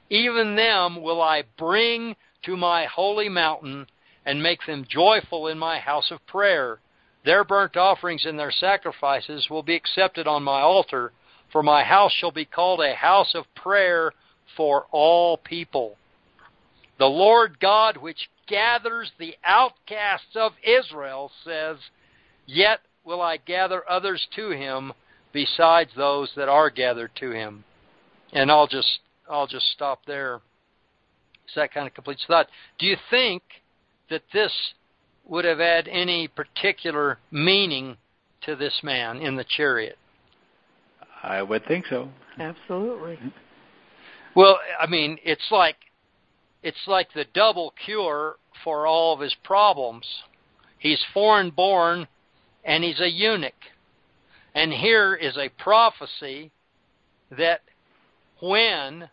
even 0.10 0.58
them 0.58 1.02
will 1.02 1.22
I 1.22 1.44
bring 1.58 2.18
to 2.44 2.58
my 2.58 2.86
holy 2.86 3.30
mountain 3.30 3.88
and 4.26 4.44
make 4.44 4.60
them 4.68 4.86
joyful 4.90 5.48
in 5.48 5.58
my 5.58 5.80
house 5.80 6.12
of 6.12 6.28
prayer. 6.28 6.80
Their 7.24 7.46
burnt 7.46 7.78
offerings 7.78 8.26
and 8.26 8.38
their 8.38 8.52
sacrifices 8.52 9.48
will 9.50 9.64
be 9.64 9.76
accepted 9.76 10.28
on 10.28 10.44
my 10.44 10.60
altar, 10.60 11.14
for 11.54 11.64
my 11.64 11.86
house 11.86 12.12
shall 12.12 12.32
be 12.32 12.44
called 12.44 12.82
a 12.82 12.96
house 12.96 13.34
of 13.34 13.46
prayer 13.56 14.12
for 14.58 14.88
all 14.92 15.38
people. 15.38 15.96
The 17.00 17.06
Lord 17.06 17.62
God, 17.62 17.96
which 17.96 18.30
gathers 18.46 19.10
the 19.18 19.36
outcasts 19.46 20.36
of 20.36 20.52
Israel, 20.66 21.32
says, 21.46 21.78
Yet 22.46 22.80
will 23.04 23.22
I 23.22 23.38
gather 23.38 23.90
others 23.90 24.26
to 24.36 24.52
him 24.52 24.94
besides 25.32 25.92
those 25.96 26.32
that 26.36 26.50
are 26.50 26.70
gathered 26.70 27.12
to 27.20 27.32
him. 27.32 27.64
And 28.32 28.52
I'll 28.52 28.68
just 28.68 29.00
I'll 29.30 29.48
just 29.48 29.68
stop 29.72 30.06
there. 30.06 30.42
So 31.54 31.62
that 31.62 31.74
kind 31.74 31.88
of 31.88 31.94
completes 31.94 32.24
thought. 32.28 32.48
Do 32.80 32.86
you 32.86 32.98
think 33.10 33.44
that 34.10 34.24
this 34.34 34.52
would 35.26 35.46
have 35.46 35.60
had 35.60 35.88
any 35.88 36.28
particular 36.28 37.20
meaning 37.32 37.98
to 38.42 38.56
this 38.56 38.80
man 38.84 39.18
in 39.18 39.36
the 39.36 39.46
chariot? 39.48 39.98
I 41.22 41.42
would 41.42 41.66
think 41.66 41.86
so. 41.90 42.10
Absolutely. 42.38 43.18
Well, 44.36 44.60
I 44.80 44.88
mean, 44.88 45.18
it's 45.24 45.48
like 45.52 45.78
it's 46.64 46.88
like 46.88 47.08
the 47.14 47.26
double 47.34 47.74
cure 47.86 48.36
for 48.64 48.88
all 48.88 49.14
of 49.14 49.20
his 49.20 49.36
problems. 49.44 50.06
He's 50.80 51.04
foreign 51.14 51.50
born 51.50 52.08
and 52.64 52.84
he's 52.84 53.00
a 53.00 53.10
eunuch. 53.10 53.54
And 54.56 54.72
here 54.72 55.16
is 55.16 55.38
a 55.38 55.50
prophecy 55.62 56.52
that 57.38 57.62
when 58.40 59.10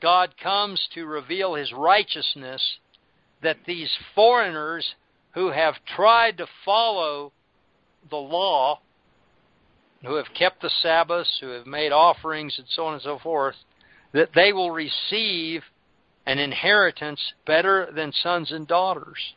God 0.00 0.34
comes 0.42 0.88
to 0.94 1.04
reveal 1.06 1.54
his 1.54 1.72
righteousness, 1.72 2.62
that 3.42 3.58
these 3.66 3.90
foreigners 4.14 4.94
who 5.32 5.50
have 5.50 5.74
tried 5.96 6.38
to 6.38 6.46
follow 6.64 7.32
the 8.08 8.16
law, 8.16 8.80
who 10.04 10.14
have 10.14 10.26
kept 10.38 10.62
the 10.62 10.70
Sabbaths, 10.82 11.38
who 11.40 11.48
have 11.48 11.66
made 11.66 11.92
offerings, 11.92 12.54
and 12.58 12.66
so 12.70 12.86
on 12.86 12.94
and 12.94 13.02
so 13.02 13.18
forth, 13.18 13.56
that 14.12 14.30
they 14.34 14.52
will 14.52 14.70
receive 14.70 15.62
an 16.26 16.38
inheritance 16.38 17.20
better 17.46 17.90
than 17.94 18.12
sons 18.12 18.52
and 18.52 18.66
daughters. 18.66 19.34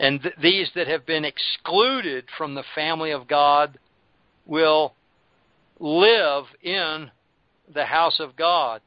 And 0.00 0.22
th- 0.22 0.34
these 0.40 0.70
that 0.74 0.88
have 0.88 1.04
been 1.04 1.26
excluded 1.26 2.24
from 2.36 2.54
the 2.54 2.64
family 2.74 3.10
of 3.10 3.28
God 3.28 3.78
will 4.46 4.94
live 5.78 6.44
in 6.62 7.10
the 7.72 7.84
house 7.84 8.18
of 8.18 8.34
God. 8.34 8.80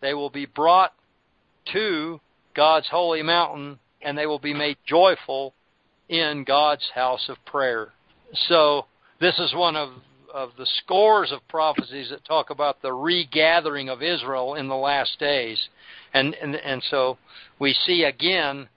They 0.00 0.14
will 0.14 0.30
be 0.30 0.46
brought 0.46 0.92
to 1.72 2.20
God's 2.54 2.88
holy 2.88 3.22
mountain 3.22 3.80
and 4.00 4.16
they 4.16 4.26
will 4.26 4.38
be 4.38 4.54
made 4.54 4.76
joyful 4.86 5.52
in 6.08 6.44
God's 6.44 6.88
house 6.94 7.28
of 7.28 7.36
prayer. 7.44 7.92
So, 8.48 8.86
this 9.20 9.38
is 9.38 9.54
one 9.54 9.76
of 9.76 9.90
of 10.32 10.50
the 10.56 10.66
scores 10.82 11.30
of 11.30 11.46
prophecies 11.48 12.08
that 12.08 12.24
talk 12.24 12.48
about 12.48 12.80
the 12.80 12.92
regathering 12.92 13.90
of 13.90 14.02
Israel 14.02 14.54
in 14.54 14.66
the 14.66 14.74
last 14.74 15.18
days. 15.18 15.60
And, 16.14 16.34
and, 16.36 16.56
and 16.56 16.82
so 16.90 17.18
we 17.58 17.74
see 17.74 18.04
again 18.04 18.68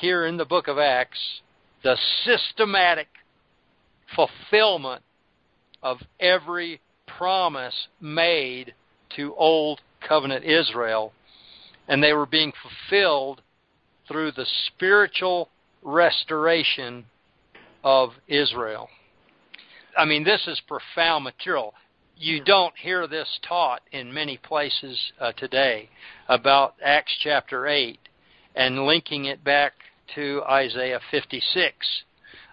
here 0.00 0.24
in 0.24 0.38
the 0.38 0.44
book 0.44 0.66
of 0.66 0.78
Acts 0.78 1.40
the 1.82 1.96
systematic 2.24 3.08
fulfillment 4.14 5.02
of 5.82 5.98
every 6.18 6.80
promise 7.06 7.88
made 8.00 8.74
to 9.16 9.34
old 9.34 9.80
covenant 10.06 10.44
Israel. 10.44 11.12
And 11.88 12.02
they 12.02 12.12
were 12.12 12.26
being 12.26 12.52
fulfilled 12.62 13.42
through 14.06 14.32
the 14.32 14.46
spiritual 14.66 15.48
restoration 15.82 17.04
of 17.82 18.10
Israel. 18.28 18.88
I 19.96 20.04
mean, 20.04 20.24
this 20.24 20.46
is 20.46 20.60
profound 20.68 21.24
material. 21.24 21.74
You 22.16 22.44
don't 22.44 22.74
hear 22.76 23.06
this 23.06 23.38
taught 23.46 23.80
in 23.92 24.12
many 24.12 24.36
places 24.36 24.98
uh, 25.20 25.32
today 25.32 25.88
about 26.28 26.74
Acts 26.84 27.16
chapter 27.22 27.66
8 27.66 27.98
and 28.54 28.84
linking 28.84 29.24
it 29.24 29.42
back 29.42 29.72
to 30.14 30.42
Isaiah 30.48 31.00
56. 31.10 32.04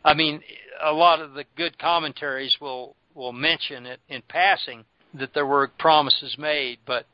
I 0.03 0.13
mean, 0.13 0.41
a 0.83 0.93
lot 0.93 1.21
of 1.21 1.33
the 1.33 1.45
good 1.55 1.77
commentaries 1.77 2.55
will 2.61 2.95
will 3.13 3.33
mention 3.33 3.87
it 3.87 3.99
in 4.09 4.21
passing 4.29 4.85
that 5.15 5.33
there 5.33 5.45
were 5.45 5.71
promises 5.79 6.35
made, 6.37 6.79
but 6.85 7.07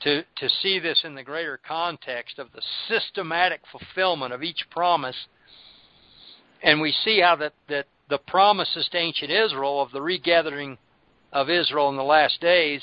to 0.00 0.22
to 0.36 0.48
see 0.48 0.78
this 0.78 1.02
in 1.04 1.14
the 1.14 1.22
greater 1.22 1.58
context 1.66 2.38
of 2.38 2.48
the 2.52 2.62
systematic 2.88 3.60
fulfillment 3.70 4.32
of 4.32 4.42
each 4.42 4.64
promise, 4.70 5.26
and 6.62 6.80
we 6.80 6.92
see 6.92 7.20
how 7.20 7.36
that 7.36 7.52
that 7.68 7.86
the 8.08 8.18
promises 8.18 8.88
to 8.90 8.98
ancient 8.98 9.30
Israel 9.30 9.80
of 9.80 9.92
the 9.92 10.02
regathering 10.02 10.78
of 11.32 11.48
Israel 11.48 11.90
in 11.90 11.96
the 11.96 12.02
last 12.02 12.40
days 12.40 12.82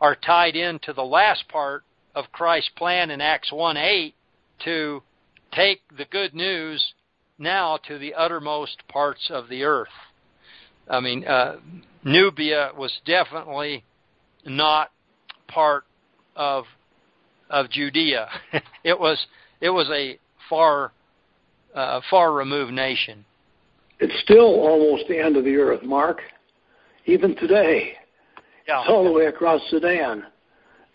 are 0.00 0.14
tied 0.14 0.54
into 0.54 0.92
the 0.92 1.04
last 1.04 1.48
part 1.48 1.82
of 2.14 2.30
Christ's 2.32 2.70
plan 2.76 3.10
in 3.10 3.20
Acts 3.20 3.50
1 3.50 3.76
8 3.76 4.14
to 4.64 5.02
take 5.52 5.80
the 5.96 6.04
good 6.06 6.34
news 6.34 6.94
now 7.38 7.78
to 7.88 7.98
the 7.98 8.14
uttermost 8.14 8.82
parts 8.88 9.30
of 9.30 9.48
the 9.48 9.62
earth. 9.64 9.88
I 10.88 11.00
mean, 11.00 11.24
uh, 11.26 11.56
Nubia 12.04 12.70
was 12.76 12.92
definitely 13.04 13.84
not 14.46 14.90
part 15.48 15.84
of 16.36 16.64
of 17.50 17.70
Judea. 17.70 18.28
it 18.84 18.98
was 18.98 19.18
it 19.60 19.70
was 19.70 19.88
a 19.90 20.18
far 20.48 20.92
uh, 21.74 22.00
far 22.10 22.32
removed 22.32 22.72
nation. 22.72 23.24
It's 24.00 24.14
still 24.22 24.60
almost 24.60 25.08
the 25.08 25.18
end 25.18 25.36
of 25.36 25.44
the 25.44 25.56
earth, 25.56 25.82
Mark. 25.82 26.20
Even 27.06 27.34
today, 27.36 27.94
yeah. 28.66 28.80
it's 28.80 28.90
all 28.90 29.04
the 29.04 29.12
way 29.12 29.26
across 29.26 29.60
Sudan. 29.70 30.24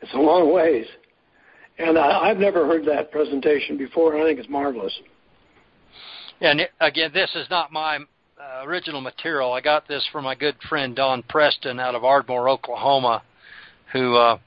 It's 0.02 0.14
a 0.14 0.18
long 0.18 0.54
ways, 0.54 0.86
and 1.78 1.98
I, 1.98 2.30
I've 2.30 2.38
never 2.38 2.66
heard 2.68 2.86
that 2.86 3.12
presentation 3.12 3.78
before, 3.78 4.14
and 4.14 4.24
I 4.24 4.26
think 4.26 4.40
it's 4.40 4.50
marvelous. 4.50 4.94
And 6.42 6.62
it, 6.62 6.72
again, 6.80 7.12
this 7.14 7.32
is 7.36 7.48
not 7.50 7.72
my 7.72 7.98
uh, 7.98 8.66
original 8.66 9.02
material. 9.02 9.54
I 9.54 9.62
got 9.62 9.88
this 9.88 10.08
from 10.12 10.26
my 10.26 10.36
good 10.36 10.56
friend 10.70 10.96
Don 10.96 11.24
Preston 11.24 11.80
out 11.80 11.96
of 11.96 12.04
Ardmore, 12.04 12.50
Oklahoma, 12.50 13.24
who 13.92 14.16
uh, 14.16 14.38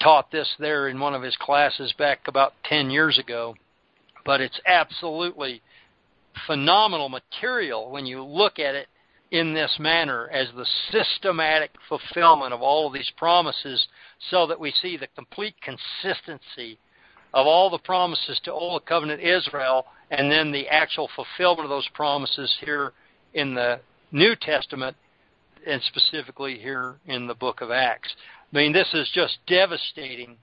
taught 0.00 0.30
this 0.30 0.48
there 0.58 0.88
in 0.88 0.98
one 0.98 1.14
of 1.14 1.22
his 1.22 1.36
classes 1.36 1.92
back 1.98 2.20
about 2.26 2.54
10 2.64 2.90
years 2.90 3.18
ago. 3.18 3.54
But 4.24 4.40
it's 4.40 4.60
absolutely 4.66 5.62
phenomenal 6.46 7.08
material 7.08 7.90
when 7.90 8.06
you 8.06 8.22
look 8.22 8.58
at 8.58 8.74
it 8.74 8.88
in 9.30 9.52
this 9.52 9.76
manner 9.78 10.28
as 10.30 10.48
the 10.56 10.66
systematic 10.90 11.70
fulfillment 11.88 12.52
of 12.52 12.62
all 12.62 12.86
of 12.86 12.92
these 12.92 13.12
promises 13.16 13.86
so 14.30 14.46
that 14.46 14.58
we 14.58 14.72
see 14.82 14.96
the 14.96 15.08
complete 15.08 15.54
consistency 15.60 16.78
of 17.34 17.46
all 17.46 17.68
the 17.68 17.78
promises 17.78 18.40
to 18.44 18.52
Old 18.52 18.86
Covenant 18.86 19.20
Israel 19.20 19.84
and 20.10 20.30
then 20.32 20.50
the 20.50 20.66
actual 20.68 21.10
fulfillment 21.14 21.64
of 21.64 21.70
those 21.70 21.88
promises 21.94 22.54
here 22.60 22.92
in 23.34 23.54
the 23.54 23.80
New 24.12 24.34
Testament 24.34 24.96
and 25.66 25.82
specifically 25.82 26.58
here 26.58 26.96
in 27.06 27.26
the 27.26 27.34
book 27.34 27.60
of 27.60 27.70
Acts. 27.70 28.08
I 28.52 28.56
mean, 28.56 28.72
this 28.72 28.88
is 28.94 29.10
just 29.12 29.38
devastating 29.46 30.36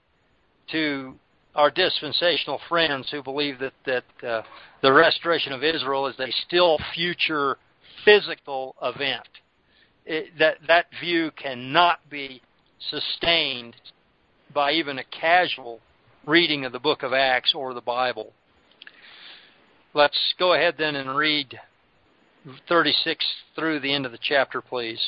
to 0.70 1.14
our 1.56 1.70
dispensational 1.70 2.60
friends 2.68 3.08
who 3.10 3.22
believe 3.22 3.58
that 3.58 3.72
that 3.86 4.04
uh, 4.26 4.42
the 4.82 4.92
restoration 4.92 5.52
of 5.52 5.64
Israel 5.64 6.06
is 6.06 6.18
a 6.20 6.30
still 6.46 6.78
future 6.94 7.56
physical 8.06 8.76
event. 8.82 9.28
It, 10.06 10.38
that 10.38 10.58
that 10.68 10.86
view 11.00 11.30
cannot 11.32 11.98
be 12.08 12.40
sustained 12.90 13.74
by 14.54 14.72
even 14.72 14.98
a 14.98 15.04
casual 15.04 15.80
reading 16.24 16.64
of 16.64 16.72
the 16.72 16.78
book 16.78 17.02
of 17.02 17.12
Acts 17.12 17.52
or 17.54 17.74
the 17.74 17.80
Bible. 17.80 18.32
Let's 19.92 20.34
go 20.38 20.54
ahead 20.54 20.76
then 20.78 20.94
and 20.94 21.16
read 21.16 21.58
36 22.68 23.24
through 23.54 23.80
the 23.80 23.92
end 23.92 24.06
of 24.06 24.12
the 24.12 24.18
chapter, 24.20 24.60
please. 24.60 25.00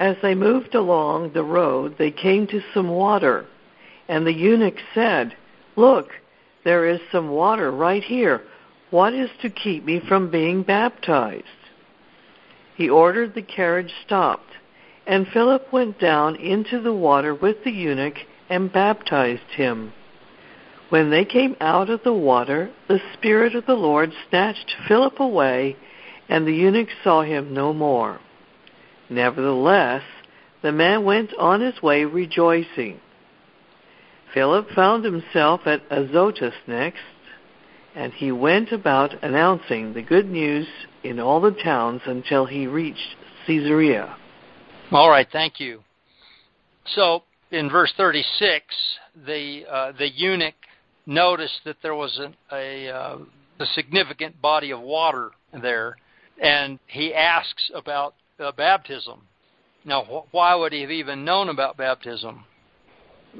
As 0.00 0.16
they 0.22 0.34
moved 0.34 0.74
along 0.74 1.32
the 1.32 1.44
road, 1.44 1.94
they 1.98 2.10
came 2.10 2.48
to 2.48 2.60
some 2.72 2.88
water, 2.88 3.46
and 4.08 4.26
the 4.26 4.32
eunuch 4.32 4.78
said, 4.92 5.36
Look, 5.76 6.08
there 6.64 6.88
is 6.88 7.00
some 7.12 7.28
water 7.30 7.70
right 7.70 8.02
here. 8.02 8.42
What 8.94 9.12
is 9.12 9.30
to 9.42 9.50
keep 9.50 9.84
me 9.84 9.98
from 10.06 10.30
being 10.30 10.62
baptized? 10.62 11.48
He 12.76 12.88
ordered 12.88 13.34
the 13.34 13.42
carriage 13.42 13.92
stopped, 14.06 14.52
and 15.04 15.26
Philip 15.26 15.72
went 15.72 15.98
down 15.98 16.36
into 16.36 16.80
the 16.80 16.92
water 16.92 17.34
with 17.34 17.64
the 17.64 17.72
eunuch 17.72 18.14
and 18.48 18.72
baptized 18.72 19.50
him. 19.56 19.92
When 20.90 21.10
they 21.10 21.24
came 21.24 21.56
out 21.60 21.90
of 21.90 22.04
the 22.04 22.12
water, 22.12 22.70
the 22.86 23.00
Spirit 23.14 23.56
of 23.56 23.66
the 23.66 23.74
Lord 23.74 24.12
snatched 24.28 24.76
Philip 24.86 25.18
away, 25.18 25.76
and 26.28 26.46
the 26.46 26.54
eunuch 26.54 26.90
saw 27.02 27.22
him 27.22 27.52
no 27.52 27.72
more. 27.72 28.20
Nevertheless, 29.10 30.04
the 30.62 30.70
man 30.70 31.02
went 31.02 31.34
on 31.34 31.62
his 31.62 31.82
way 31.82 32.04
rejoicing. 32.04 33.00
Philip 34.32 34.70
found 34.70 35.04
himself 35.04 35.62
at 35.66 35.82
Azotus 35.90 36.54
next, 36.68 37.02
and 37.94 38.12
he 38.12 38.32
went 38.32 38.72
about 38.72 39.22
announcing 39.22 39.94
the 39.94 40.02
good 40.02 40.28
news 40.28 40.66
in 41.02 41.20
all 41.20 41.40
the 41.40 41.52
towns 41.52 42.00
until 42.06 42.46
he 42.46 42.66
reached 42.66 43.16
Caesarea. 43.46 44.16
All 44.90 45.08
right, 45.08 45.28
thank 45.30 45.60
you. 45.60 45.82
So, 46.86 47.22
in 47.50 47.70
verse 47.70 47.92
36, 47.96 48.64
the 49.26 49.64
uh, 49.70 49.92
the 49.98 50.10
eunuch 50.10 50.54
noticed 51.06 51.60
that 51.64 51.76
there 51.82 51.94
was 51.94 52.18
an, 52.18 52.34
a 52.52 52.88
uh, 52.88 53.18
a 53.60 53.66
significant 53.74 54.40
body 54.42 54.72
of 54.72 54.80
water 54.80 55.30
there, 55.62 55.96
and 56.40 56.78
he 56.86 57.14
asks 57.14 57.70
about 57.74 58.14
uh, 58.38 58.52
baptism. 58.52 59.22
Now, 59.84 60.02
wh- 60.04 60.34
why 60.34 60.54
would 60.54 60.72
he 60.72 60.82
have 60.82 60.90
even 60.90 61.24
known 61.24 61.48
about 61.48 61.76
baptism? 61.76 62.44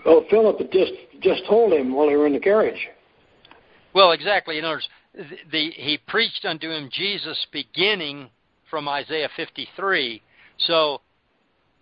Well, 0.05 0.25
Philip 0.31 0.59
had 0.59 0.73
just 0.73 0.93
just 1.21 1.43
told 1.49 1.73
him 1.73 1.95
while 1.95 2.09
they 2.09 2.17
were 2.17 2.27
in 2.27 2.33
the 2.33 2.40
carriage. 2.40 2.88
Well, 3.95 4.11
exactly. 4.13 4.59
In 4.59 4.65
other 4.65 4.75
words, 4.75 4.89
the, 5.15 5.37
the, 5.51 5.71
he 5.71 5.99
preached 6.07 6.45
unto 6.45 6.71
him 6.71 6.91
Jesus 6.93 7.47
beginning 7.53 8.29
from 8.69 8.89
Isaiah 8.89 9.29
53. 9.37 10.21
So 10.59 11.01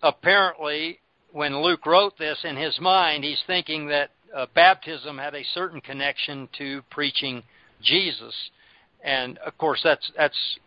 apparently, 0.03 0.99
when 1.31 1.59
Luke 1.61 1.85
wrote 1.85 2.17
this 2.19 2.39
in 2.43 2.55
his 2.55 2.79
mind, 2.79 3.23
he's 3.23 3.41
thinking 3.47 3.87
that 3.87 4.11
uh, 4.35 4.45
baptism 4.53 5.17
had 5.17 5.33
a 5.33 5.43
certain 5.53 5.81
connection 5.81 6.47
to 6.57 6.81
preaching 6.91 7.43
Jesus, 7.81 8.33
and 9.03 9.37
of 9.39 9.57
course 9.57 9.81
that's 9.83 10.11
that's 10.17 10.59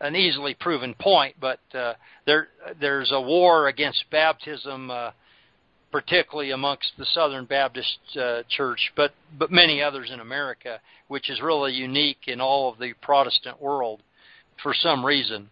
an 0.00 0.16
easily 0.16 0.54
proven 0.54 0.94
point. 0.94 1.36
But 1.40 1.60
uh, 1.74 1.94
there 2.26 2.48
there's 2.80 3.12
a 3.12 3.20
war 3.20 3.68
against 3.68 4.04
baptism. 4.10 4.90
Uh, 4.90 5.10
particularly 5.92 6.50
amongst 6.50 6.92
the 6.98 7.04
Southern 7.04 7.44
Baptist 7.44 7.98
uh, 8.18 8.42
Church, 8.48 8.92
but 8.96 9.12
but 9.38 9.52
many 9.52 9.82
others 9.82 10.10
in 10.12 10.20
America, 10.20 10.80
which 11.08 11.30
is 11.30 11.40
really 11.40 11.72
unique 11.72 12.26
in 12.26 12.40
all 12.40 12.72
of 12.72 12.78
the 12.78 12.94
Protestant 13.02 13.60
world. 13.60 14.00
For 14.62 14.74
some 14.74 15.04
reason, 15.04 15.50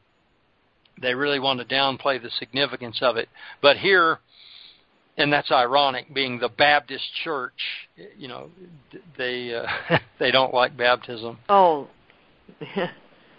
they 1.01 1.15
really 1.15 1.39
want 1.39 1.61
to 1.61 1.75
downplay 1.75 2.21
the 2.21 2.31
significance 2.31 2.99
of 3.03 3.17
it. 3.17 3.29
But 3.61 3.77
here, 3.77 4.19
and 5.17 5.33
that's 5.33 5.53
ironic, 5.53 6.13
being 6.13 6.39
the 6.39 6.49
Baptist 6.49 7.05
Church, 7.23 7.53
you 8.19 8.29
know, 8.29 8.51
they 9.19 9.55
uh, 9.55 9.99
they 10.19 10.31
don't 10.31 10.55
like 10.55 10.77
baptism. 10.77 11.39
Oh. 11.49 11.89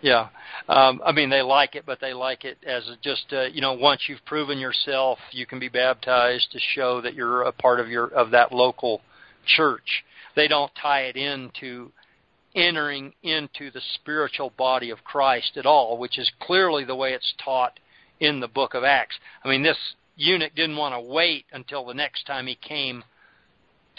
Yeah, 0.02 0.30
um, 0.68 1.02
I 1.06 1.12
mean 1.12 1.30
they 1.30 1.42
like 1.42 1.76
it, 1.76 1.84
but 1.86 2.00
they 2.02 2.14
like 2.14 2.44
it 2.44 2.58
as 2.66 2.90
just 3.02 3.26
uh, 3.32 3.44
you 3.44 3.62
know 3.62 3.74
once 3.74 4.02
you've 4.08 4.26
proven 4.26 4.58
yourself, 4.58 5.20
you 5.32 5.46
can 5.46 5.60
be 5.60 5.70
baptized 5.70 6.52
to 6.52 6.60
show 6.60 7.02
that 7.02 7.14
you're 7.14 7.44
a 7.44 7.52
part 7.52 7.80
of 7.80 7.88
your 7.88 8.08
of 8.08 8.32
that 8.32 8.52
local 8.52 9.02
church. 9.46 10.04
They 10.36 10.48
don't 10.48 10.72
tie 10.82 11.02
it 11.02 11.16
into 11.16 11.92
entering 12.56 13.14
into 13.24 13.72
the 13.72 13.82
spiritual 13.96 14.52
body 14.58 14.90
of 14.90 15.04
Christ 15.04 15.58
at 15.58 15.66
all, 15.66 15.98
which 15.98 16.18
is 16.18 16.32
clearly 16.42 16.84
the 16.84 16.96
way 16.96 17.14
it's 17.14 17.34
taught 17.44 17.80
in 18.20 18.40
the 18.40 18.48
book 18.48 18.74
of 18.74 18.84
Acts. 18.84 19.16
I 19.44 19.50
mean, 19.50 19.64
this 19.64 19.78
eunuch 20.16 20.56
didn't 20.56 20.78
want 20.78 20.94
to 20.96 21.02
wait 21.02 21.46
until 21.52 21.86
the 21.86 21.94
next 21.94 22.26
time 22.26 22.48
he 22.48 22.56
came 22.56 23.04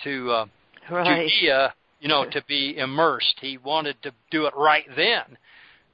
to 0.04 0.30
uh, 0.30 0.46
right. 0.90 1.28
Judea, 1.28 1.74
you 2.00 2.08
know, 2.08 2.24
to 2.30 2.42
be 2.46 2.76
immersed. 2.76 3.38
He 3.40 3.58
wanted 3.58 4.02
to 4.02 4.12
do 4.30 4.46
it 4.46 4.54
right 4.56 4.84
then. 4.96 5.38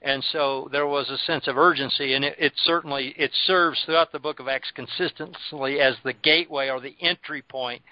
And 0.00 0.22
so 0.32 0.68
there 0.70 0.86
was 0.86 1.10
a 1.10 1.18
sense 1.18 1.48
of 1.48 1.58
urgency, 1.58 2.14
and 2.14 2.24
it, 2.24 2.36
it 2.38 2.52
certainly 2.56 3.14
it 3.16 3.32
serves 3.46 3.82
throughout 3.84 4.12
the 4.12 4.20
book 4.20 4.38
of 4.38 4.48
Acts 4.48 4.70
consistently 4.74 5.80
as 5.80 5.96
the 6.04 6.12
gateway 6.12 6.68
or 6.68 6.80
the 6.80 6.94
entry 7.00 7.42
point 7.42 7.82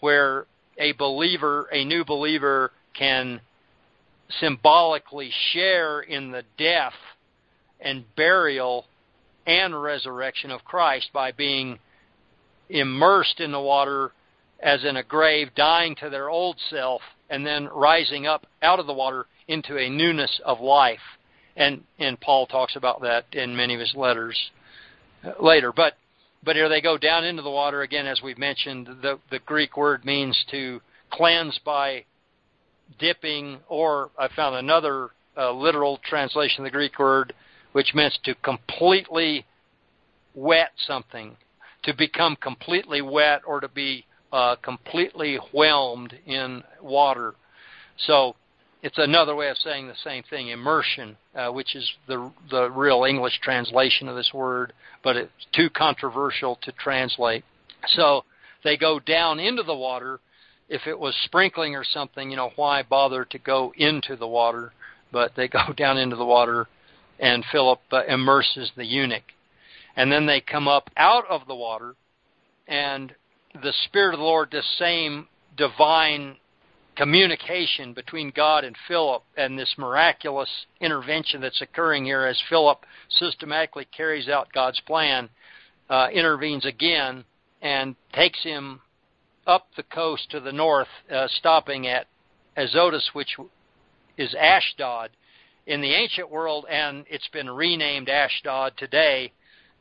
where 0.00 0.46
a 0.78 0.92
believer, 0.92 1.66
a 1.72 1.84
new 1.84 2.04
believer, 2.04 2.72
can 2.92 3.40
symbolically 4.40 5.30
share 5.52 6.00
in 6.00 6.30
the 6.30 6.42
death 6.58 6.92
and 7.80 8.04
burial 8.16 8.86
and 9.46 9.80
resurrection 9.80 10.50
of 10.50 10.64
Christ 10.64 11.10
by 11.12 11.32
being 11.32 11.78
immersed 12.68 13.40
in 13.40 13.52
the 13.52 13.60
water 13.60 14.12
as 14.60 14.84
in 14.84 14.96
a 14.96 15.02
grave, 15.02 15.50
dying 15.54 15.94
to 15.96 16.10
their 16.10 16.28
old 16.28 16.56
self, 16.70 17.02
and 17.28 17.46
then 17.46 17.68
rising 17.72 18.26
up 18.26 18.46
out 18.62 18.80
of 18.80 18.86
the 18.86 18.92
water 18.92 19.26
into 19.48 19.78
a 19.78 19.90
newness 19.90 20.40
of 20.44 20.60
life. 20.60 20.98
And 21.56 21.82
and 21.98 22.20
Paul 22.20 22.46
talks 22.46 22.76
about 22.76 23.00
that 23.02 23.24
in 23.32 23.56
many 23.56 23.74
of 23.74 23.80
his 23.80 23.94
letters 23.94 24.38
uh, 25.24 25.32
later. 25.40 25.72
But 25.72 25.94
but 26.44 26.56
here 26.56 26.68
they 26.68 26.80
go 26.80 26.98
down 26.98 27.24
into 27.24 27.42
the 27.42 27.50
water 27.50 27.82
again, 27.82 28.06
as 28.06 28.20
we've 28.22 28.38
mentioned. 28.38 28.86
The 29.02 29.18
the 29.30 29.38
Greek 29.40 29.76
word 29.76 30.04
means 30.04 30.44
to 30.50 30.80
cleanse 31.10 31.58
by 31.64 32.04
dipping, 32.98 33.58
or 33.68 34.10
I 34.18 34.28
found 34.34 34.56
another 34.56 35.10
uh, 35.36 35.52
literal 35.52 35.98
translation 36.04 36.60
of 36.60 36.64
the 36.64 36.76
Greek 36.76 36.98
word, 36.98 37.32
which 37.72 37.94
means 37.94 38.18
to 38.24 38.34
completely 38.36 39.44
wet 40.34 40.70
something, 40.86 41.36
to 41.82 41.94
become 41.94 42.36
completely 42.36 43.02
wet, 43.02 43.42
or 43.46 43.60
to 43.60 43.68
be 43.68 44.04
uh, 44.32 44.56
completely 44.56 45.38
whelmed 45.52 46.14
in 46.26 46.62
water. 46.82 47.34
So 47.98 48.36
it's 48.86 48.98
another 48.98 49.34
way 49.34 49.48
of 49.48 49.56
saying 49.58 49.88
the 49.88 49.96
same 50.04 50.22
thing, 50.30 50.46
immersion, 50.46 51.16
uh, 51.34 51.48
which 51.48 51.74
is 51.74 51.90
the 52.06 52.30
the 52.52 52.70
real 52.70 53.02
English 53.02 53.40
translation 53.42 54.06
of 54.06 54.14
this 54.14 54.30
word, 54.32 54.72
but 55.02 55.16
it's 55.16 55.46
too 55.52 55.68
controversial 55.68 56.56
to 56.62 56.70
translate. 56.70 57.44
So 57.88 58.24
they 58.62 58.76
go 58.76 59.00
down 59.00 59.40
into 59.40 59.64
the 59.64 59.74
water. 59.74 60.20
If 60.68 60.86
it 60.86 60.96
was 60.96 61.16
sprinkling 61.24 61.74
or 61.74 61.82
something, 61.82 62.30
you 62.30 62.36
know, 62.36 62.52
why 62.54 62.84
bother 62.84 63.24
to 63.24 63.38
go 63.38 63.72
into 63.76 64.14
the 64.14 64.28
water? 64.28 64.72
But 65.10 65.32
they 65.34 65.48
go 65.58 65.72
down 65.76 65.98
into 65.98 66.14
the 66.14 66.24
water, 66.24 66.68
and 67.18 67.44
Philip 67.50 67.80
uh, 67.90 68.04
immerses 68.04 68.70
the 68.76 68.86
eunuch, 68.86 69.32
and 69.96 70.12
then 70.12 70.26
they 70.26 70.40
come 70.40 70.68
up 70.68 70.90
out 70.96 71.24
of 71.28 71.48
the 71.48 71.56
water, 71.56 71.96
and 72.68 73.12
the 73.52 73.74
Spirit 73.86 74.14
of 74.14 74.20
the 74.20 74.24
Lord, 74.24 74.52
this 74.52 74.76
same 74.78 75.26
divine 75.56 76.36
communication 76.96 77.92
between 77.92 78.32
God 78.34 78.64
and 78.64 78.74
Philip 78.88 79.22
and 79.36 79.58
this 79.58 79.74
miraculous 79.78 80.48
intervention 80.80 81.40
that's 81.40 81.60
occurring 81.60 82.06
here 82.06 82.24
as 82.24 82.40
Philip 82.48 82.78
systematically 83.10 83.86
carries 83.96 84.28
out 84.28 84.52
God's 84.52 84.80
plan, 84.80 85.28
uh, 85.90 86.08
intervenes 86.12 86.64
again 86.64 87.24
and 87.62 87.94
takes 88.14 88.42
him 88.42 88.80
up 89.46 89.68
the 89.76 89.82
coast 89.84 90.30
to 90.30 90.40
the 90.40 90.52
north, 90.52 90.88
uh, 91.10 91.28
stopping 91.28 91.86
at 91.86 92.06
Azotus, 92.56 93.10
which 93.12 93.36
is 94.16 94.34
Ashdod 94.34 95.10
in 95.66 95.80
the 95.80 95.92
ancient 95.92 96.30
world, 96.30 96.64
and 96.70 97.04
it's 97.08 97.28
been 97.28 97.50
renamed 97.50 98.08
Ashdod 98.08 98.72
today, 98.76 99.32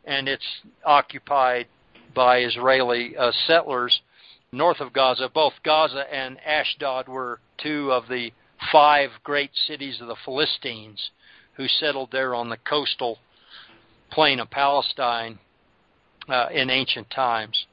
and 0.04 0.28
it's 0.28 0.46
occupied 0.84 1.68
by 2.14 2.40
Israeli 2.40 3.16
uh, 3.18 3.32
settlers 3.48 4.02
north 4.56 4.80
of 4.80 4.94
Gaza. 4.94 5.30
Both 5.34 5.54
Gaza 5.64 6.06
and 6.12 6.38
Ashdod 6.46 7.08
were 7.08 7.40
two 7.58 7.92
of 7.92 8.08
the 8.08 8.32
five 8.72 9.10
great 9.24 9.52
cities 9.68 10.00
of 10.02 10.08
the 10.08 10.16
Philistines 10.24 11.12
who 11.54 11.68
settled 11.68 12.10
there 12.12 12.34
on 12.34 12.50
the 12.50 12.58
coastal 12.58 13.20
plain 14.12 14.40
of 14.40 14.50
Palestine 14.50 15.40
uh, 16.28 16.48
in 16.52 16.70
ancient 16.70 17.10
times. 17.10 17.66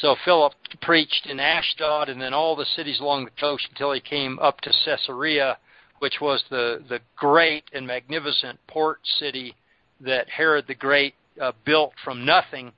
So 0.00 0.16
Philip 0.24 0.52
preached 0.82 1.26
in 1.26 1.40
Ashdod 1.40 2.08
and 2.08 2.20
then 2.20 2.34
all 2.34 2.56
the 2.56 2.64
cities 2.64 3.00
along 3.00 3.24
the 3.24 3.40
coast 3.40 3.66
until 3.70 3.92
he 3.92 4.00
came 4.00 4.38
up 4.38 4.60
to 4.62 4.72
Caesarea, 4.84 5.58
which 5.98 6.20
was 6.20 6.44
the, 6.50 6.82
the 6.88 7.00
great 7.16 7.64
and 7.72 7.86
magnificent 7.86 8.58
port 8.66 9.00
city 9.18 9.54
that 10.00 10.28
Herod 10.28 10.66
the 10.68 10.74
Great 10.74 11.14
uh, 11.40 11.52
built 11.64 11.92
from 12.04 12.24
nothing 12.24 12.72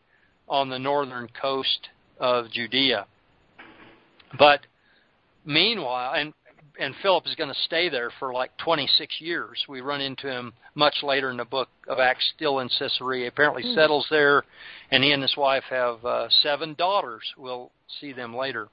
on 0.48 0.68
the 0.68 0.78
northern 0.78 1.28
coast 1.40 1.88
of 2.18 2.50
Judea. 2.50 3.06
But 4.38 4.60
meanwhile, 5.44 6.14
and 6.14 6.32
and 6.78 6.94
Philip 7.02 7.26
is 7.26 7.34
going 7.34 7.52
to 7.52 7.60
stay 7.66 7.88
there 7.90 8.10
for 8.18 8.32
like 8.32 8.56
26 8.56 9.20
years. 9.20 9.62
We 9.68 9.82
run 9.82 10.00
into 10.00 10.28
him 10.28 10.54
much 10.74 10.94
later 11.02 11.30
in 11.30 11.36
the 11.36 11.44
book 11.44 11.68
of 11.86 11.98
Acts, 11.98 12.24
still 12.34 12.60
in 12.60 12.70
Caesarea. 12.78 13.28
Apparently 13.28 13.62
mm. 13.62 13.74
settles 13.74 14.06
there, 14.10 14.44
and 14.90 15.04
he 15.04 15.12
and 15.12 15.22
his 15.22 15.36
wife 15.36 15.64
have 15.68 16.04
uh, 16.04 16.28
seven 16.42 16.74
daughters. 16.74 17.22
We'll 17.36 17.70
see 18.00 18.12
them 18.12 18.34
later. 18.34 18.68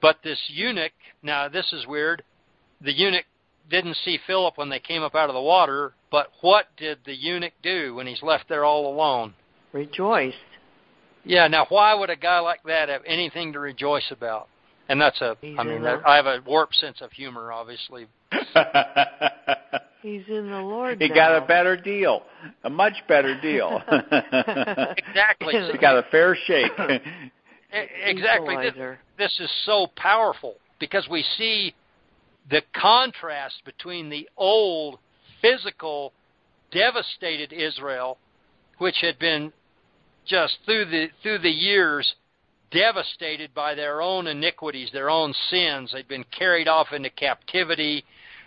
But 0.00 0.18
this 0.22 0.38
eunuch, 0.48 0.92
now 1.22 1.48
this 1.48 1.72
is 1.72 1.86
weird. 1.86 2.22
The 2.80 2.92
eunuch 2.92 3.24
didn't 3.70 3.96
see 4.04 4.18
Philip 4.26 4.56
when 4.56 4.68
they 4.68 4.78
came 4.78 5.02
up 5.02 5.14
out 5.14 5.28
of 5.28 5.34
the 5.34 5.40
water, 5.40 5.94
but 6.10 6.28
what 6.42 6.66
did 6.76 6.98
the 7.04 7.14
eunuch 7.14 7.54
do 7.62 7.94
when 7.94 8.06
he's 8.06 8.22
left 8.22 8.48
there 8.48 8.64
all 8.64 8.92
alone? 8.92 9.34
Rejoiced. 9.72 10.36
Yeah, 11.24 11.48
now 11.48 11.66
why 11.68 11.92
would 11.94 12.10
a 12.10 12.16
guy 12.16 12.38
like 12.38 12.62
that 12.64 12.88
have 12.88 13.02
anything 13.04 13.52
to 13.54 13.58
rejoice 13.58 14.12
about? 14.12 14.48
And 14.88 15.00
that's 15.00 15.20
a, 15.20 15.36
He's 15.40 15.56
I 15.58 15.64
mean, 15.64 15.82
that, 15.82 16.06
I 16.06 16.16
have 16.16 16.26
a 16.26 16.40
warped 16.46 16.76
sense 16.76 17.00
of 17.00 17.10
humor, 17.12 17.52
obviously. 17.52 18.06
He's 20.02 20.22
in 20.28 20.50
the 20.50 20.60
Lord. 20.60 21.00
He 21.00 21.08
now. 21.08 21.14
got 21.14 21.42
a 21.42 21.46
better 21.46 21.76
deal, 21.76 22.22
a 22.62 22.70
much 22.70 22.94
better 23.08 23.40
deal. 23.40 23.82
exactly. 23.90 25.54
he 25.72 25.78
got 25.78 25.98
a 25.98 26.04
fair 26.10 26.36
shake. 26.46 26.70
exactly. 28.04 28.56
This, 28.56 28.74
this 29.18 29.40
is 29.40 29.50
so 29.64 29.88
powerful 29.96 30.54
because 30.78 31.08
we 31.10 31.24
see 31.36 31.74
the 32.50 32.62
contrast 32.74 33.62
between 33.64 34.08
the 34.08 34.28
old 34.36 34.98
physical, 35.42 36.12
devastated 36.70 37.52
Israel, 37.52 38.18
which 38.78 38.96
had 39.00 39.18
been 39.18 39.52
just 40.24 40.58
through 40.64 40.84
the 40.86 41.08
through 41.22 41.38
the 41.38 41.50
years 41.50 42.14
devastated 42.70 43.54
by 43.54 43.74
their 43.74 44.02
own 44.02 44.26
iniquities, 44.26 44.90
their 44.92 45.10
own 45.10 45.34
sins. 45.50 45.90
They've 45.92 46.06
been 46.06 46.24
carried 46.36 46.68
off 46.68 46.88
into 46.92 47.10
captivity. 47.10 48.04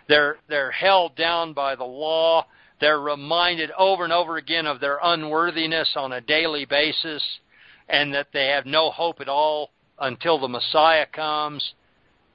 They're 0.08 0.36
they're 0.48 0.70
held 0.70 1.16
down 1.16 1.52
by 1.52 1.76
the 1.76 1.84
law. 1.84 2.46
They're 2.80 3.00
reminded 3.00 3.70
over 3.72 4.04
and 4.04 4.12
over 4.12 4.36
again 4.36 4.66
of 4.66 4.80
their 4.80 4.98
unworthiness 5.02 5.90
on 5.96 6.12
a 6.12 6.20
daily 6.20 6.64
basis 6.64 7.22
and 7.88 8.14
that 8.14 8.28
they 8.32 8.46
have 8.46 8.66
no 8.66 8.90
hope 8.90 9.20
at 9.20 9.28
all 9.28 9.70
until 9.98 10.38
the 10.38 10.48
Messiah 10.48 11.06
comes. 11.06 11.74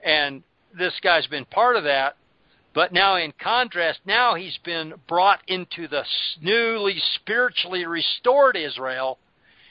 And 0.04 0.44
this 0.78 0.94
guy's 1.02 1.28
been 1.28 1.46
part 1.46 1.76
of 1.76 1.84
that. 1.86 2.16
But 2.76 2.92
now, 2.92 3.16
in 3.16 3.34
contrast, 3.42 4.02
now 4.06 4.36
he's 4.36 4.60
been 4.64 4.94
brought 5.08 5.40
into 5.48 5.88
the 5.88 6.04
newly 6.42 6.98
spiritually 7.16 7.86
restored 7.86 8.58
Israel 8.58 9.18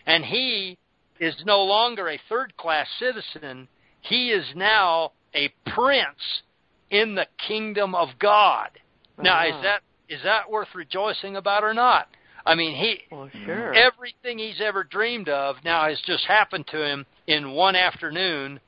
and 0.07 0.25
he 0.25 0.79
is 1.21 1.35
no 1.45 1.63
longer 1.63 2.09
a 2.09 2.21
third 2.29 2.57
class 2.57 2.87
citizen. 2.99 3.69
He 4.01 4.31
is 4.31 4.47
now 4.55 5.13
a 5.35 5.53
prince 5.75 6.43
in 6.91 7.15
the 7.15 7.27
kingdom 7.47 7.95
of 7.95 8.09
God. 8.19 8.71
Now, 9.19 9.47
is 9.47 9.63
that 9.63 9.83
is 10.09 10.21
that 10.25 10.51
worth 10.51 10.69
rejoicing 10.75 11.37
about 11.37 11.65
or 11.65 11.73
not? 11.75 12.09
I 12.47 12.55
mean, 12.55 12.77
he 12.77 13.01
Well, 13.11 13.31
sure. 13.45 13.73
everything 13.75 14.39
he's 14.39 14.61
ever 14.61 14.85
dreamed 14.85 15.29
of 15.29 15.57
now 15.65 15.89
has 15.89 16.01
just 16.05 16.25
happened 16.27 16.67
to 16.69 16.85
him 16.85 17.07
in 17.27 17.53
one 17.53 17.75
afternoon 17.75 18.61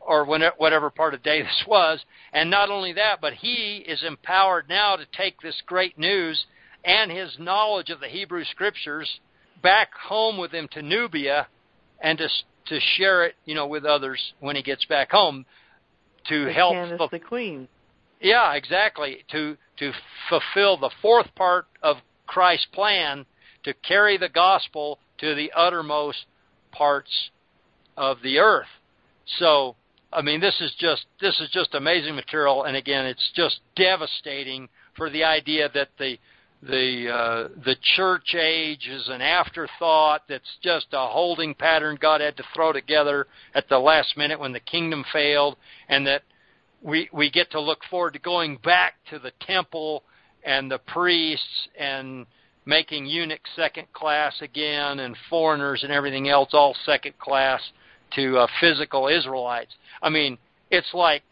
or 0.00 0.24
whatever 0.24 0.90
part 0.90 1.14
of 1.14 1.22
the 1.22 1.28
day 1.28 1.42
this 1.42 1.64
was. 1.66 2.04
And 2.32 2.50
not 2.50 2.70
only 2.70 2.92
that, 2.94 3.20
but 3.20 3.34
he 3.34 3.84
is 3.86 4.02
empowered 4.02 4.68
now 4.68 4.96
to 4.96 5.06
take 5.16 5.40
this 5.40 5.60
great 5.66 5.98
news 5.98 6.44
and 6.84 7.10
his 7.10 7.36
knowledge 7.38 7.90
of 7.90 8.00
the 8.00 8.08
Hebrew 8.08 8.44
scriptures 8.44 9.20
back 9.62 9.90
home 9.94 10.38
with 10.38 10.52
him 10.52 10.68
to 10.72 10.82
Nubia 10.82 11.46
and 12.00 12.18
to 12.18 12.28
to 12.66 12.78
share 12.96 13.24
it, 13.24 13.34
you 13.46 13.54
know, 13.54 13.66
with 13.66 13.84
others 13.84 14.32
when 14.40 14.54
he 14.54 14.62
gets 14.62 14.84
back 14.84 15.10
home 15.10 15.44
to 16.28 16.44
With 16.46 16.54
help 16.54 16.74
Candace 16.74 17.10
the 17.10 17.18
Queen. 17.18 17.68
yeah, 18.20 18.54
exactly. 18.54 19.24
To 19.32 19.56
to 19.78 19.92
fulfill 20.28 20.76
the 20.76 20.90
fourth 21.02 21.34
part 21.34 21.66
of 21.82 21.96
Christ's 22.26 22.66
plan 22.72 23.24
to 23.64 23.74
carry 23.74 24.16
the 24.16 24.28
gospel 24.28 24.98
to 25.18 25.34
the 25.34 25.50
uttermost 25.54 26.26
parts 26.72 27.30
of 27.96 28.18
the 28.22 28.38
earth. 28.38 28.68
So, 29.38 29.76
I 30.12 30.22
mean, 30.22 30.40
this 30.40 30.60
is 30.60 30.72
just 30.78 31.06
this 31.20 31.38
is 31.40 31.50
just 31.50 31.74
amazing 31.74 32.14
material, 32.14 32.64
and 32.64 32.76
again, 32.76 33.06
it's 33.06 33.30
just 33.34 33.60
devastating 33.76 34.68
for 34.96 35.10
the 35.10 35.24
idea 35.24 35.68
that 35.74 35.88
the 35.98 36.18
the 36.62 37.08
uh, 37.08 37.48
the 37.64 37.76
church 37.96 38.34
age 38.34 38.86
is 38.86 39.08
an 39.08 39.22
afterthought 39.22 40.22
that's 40.28 40.58
just 40.62 40.86
a 40.92 41.06
holding 41.06 41.54
pattern 41.54 41.96
God 42.00 42.20
had 42.20 42.36
to 42.36 42.44
throw 42.54 42.72
together 42.72 43.26
at 43.54 43.68
the 43.68 43.78
last 43.78 44.16
minute 44.16 44.38
when 44.38 44.52
the 44.52 44.60
kingdom 44.60 45.04
failed 45.10 45.56
and 45.88 46.06
that 46.06 46.22
we 46.82 47.08
we 47.12 47.30
get 47.30 47.50
to 47.52 47.60
look 47.60 47.80
forward 47.90 48.12
to 48.12 48.18
going 48.18 48.58
back 48.58 48.94
to 49.08 49.18
the 49.18 49.32
temple 49.40 50.02
and 50.44 50.70
the 50.70 50.78
priests 50.78 51.68
and 51.78 52.26
making 52.66 53.06
eunuchs 53.06 53.48
second 53.56 53.90
class 53.94 54.34
again 54.42 55.00
and 55.00 55.16
foreigners 55.30 55.82
and 55.82 55.90
everything 55.90 56.28
else 56.28 56.50
all 56.52 56.76
second 56.84 57.18
class 57.18 57.60
to 58.14 58.36
uh, 58.36 58.46
physical 58.60 59.08
Israelites. 59.08 59.72
I 60.02 60.10
mean, 60.10 60.36
it's 60.70 60.92
like 60.92 61.22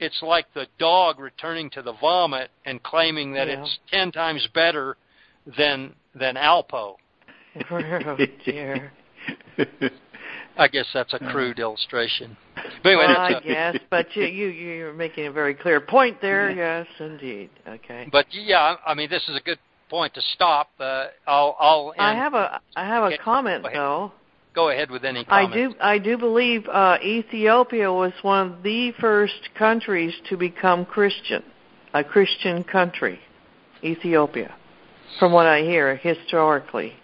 it's 0.00 0.20
like 0.22 0.46
the 0.54 0.66
dog 0.78 1.18
returning 1.18 1.70
to 1.70 1.82
the 1.82 1.92
vomit 1.92 2.50
and 2.64 2.82
claiming 2.82 3.34
that 3.34 3.48
yeah. 3.48 3.62
it's 3.62 3.78
ten 3.90 4.12
times 4.12 4.46
better 4.54 4.96
than 5.56 5.94
than 6.14 6.36
Alpo. 6.36 6.96
oh 7.70 8.16
dear. 8.44 8.92
I 10.56 10.68
guess 10.68 10.86
that's 10.94 11.12
a 11.12 11.18
crude 11.18 11.58
illustration. 11.58 12.36
But 12.54 12.90
anyway, 12.90 13.06
well, 13.08 13.18
I 13.18 13.40
guess, 13.40 13.76
but 13.90 14.14
you 14.14 14.24
you 14.24 14.48
you're 14.48 14.92
making 14.92 15.26
a 15.26 15.32
very 15.32 15.54
clear 15.54 15.80
point 15.80 16.20
there. 16.20 16.50
Yes, 16.50 16.86
indeed. 17.00 17.50
Okay. 17.66 18.08
But 18.10 18.26
yeah, 18.30 18.76
I 18.86 18.94
mean, 18.94 19.10
this 19.10 19.22
is 19.28 19.36
a 19.36 19.40
good 19.40 19.58
point 19.90 20.14
to 20.14 20.20
stop. 20.34 20.70
Uh, 20.78 21.06
I'll 21.26 21.56
I'll. 21.58 21.92
End. 21.92 22.06
I 22.06 22.14
have 22.14 22.34
a 22.34 22.60
I 22.76 22.86
have 22.86 23.12
a 23.12 23.18
comment 23.18 23.66
though 23.72 24.12
go 24.54 24.70
ahead 24.70 24.90
with 24.90 25.04
any 25.04 25.24
comments. 25.24 25.52
I 25.52 25.56
do 25.56 25.74
I 25.80 25.98
do 25.98 26.18
believe 26.18 26.66
uh, 26.68 26.98
Ethiopia 27.02 27.92
was 27.92 28.12
one 28.22 28.52
of 28.52 28.62
the 28.62 28.92
first 29.00 29.50
countries 29.58 30.14
to 30.28 30.36
become 30.36 30.84
Christian, 30.84 31.42
a 31.92 32.04
Christian 32.04 32.64
country, 32.64 33.18
Ethiopia, 33.82 34.54
from 35.18 35.32
what 35.32 35.46
I 35.46 35.60
hear 35.60 35.96
historically. 35.96 36.94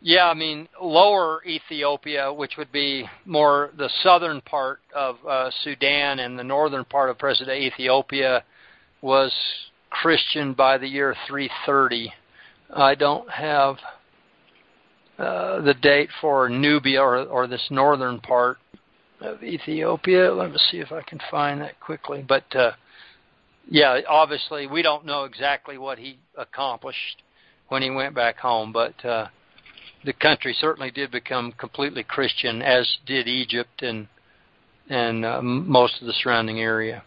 Yeah, 0.00 0.28
I 0.28 0.34
mean 0.34 0.68
lower 0.80 1.42
Ethiopia, 1.44 2.32
which 2.32 2.52
would 2.56 2.70
be 2.70 3.08
more 3.24 3.70
the 3.76 3.90
southern 4.02 4.40
part 4.42 4.80
of 4.94 5.16
uh, 5.28 5.50
Sudan 5.64 6.20
and 6.20 6.38
the 6.38 6.44
northern 6.44 6.84
part 6.84 7.10
of 7.10 7.18
present-day 7.18 7.62
Ethiopia, 7.62 8.44
was 9.02 9.32
Christian 9.90 10.52
by 10.52 10.78
the 10.78 10.86
year 10.86 11.16
330. 11.26 12.12
I 12.74 12.94
don't 12.94 13.28
have 13.30 13.76
uh, 15.18 15.60
the 15.62 15.74
date 15.74 16.10
for 16.20 16.48
Nubia 16.48 17.02
or, 17.02 17.24
or 17.24 17.46
this 17.46 17.66
northern 17.70 18.20
part 18.20 18.58
of 19.20 19.42
Ethiopia. 19.42 20.32
Let 20.32 20.52
me 20.52 20.58
see 20.70 20.78
if 20.78 20.92
I 20.92 21.02
can 21.02 21.18
find 21.30 21.60
that 21.60 21.80
quickly. 21.80 22.24
But 22.26 22.44
uh, 22.54 22.72
yeah, 23.68 24.00
obviously 24.08 24.66
we 24.66 24.82
don't 24.82 25.04
know 25.04 25.24
exactly 25.24 25.76
what 25.76 25.98
he 25.98 26.18
accomplished 26.36 27.22
when 27.68 27.82
he 27.82 27.90
went 27.90 28.14
back 28.14 28.38
home, 28.38 28.72
but 28.72 29.04
uh, 29.04 29.26
the 30.04 30.12
country 30.12 30.56
certainly 30.58 30.90
did 30.90 31.10
become 31.10 31.52
completely 31.52 32.04
Christian, 32.04 32.62
as 32.62 32.88
did 33.06 33.28
Egypt 33.28 33.82
and 33.82 34.08
and 34.88 35.24
uh, 35.24 35.42
most 35.42 36.00
of 36.00 36.06
the 36.06 36.14
surrounding 36.14 36.60
area. 36.60 37.02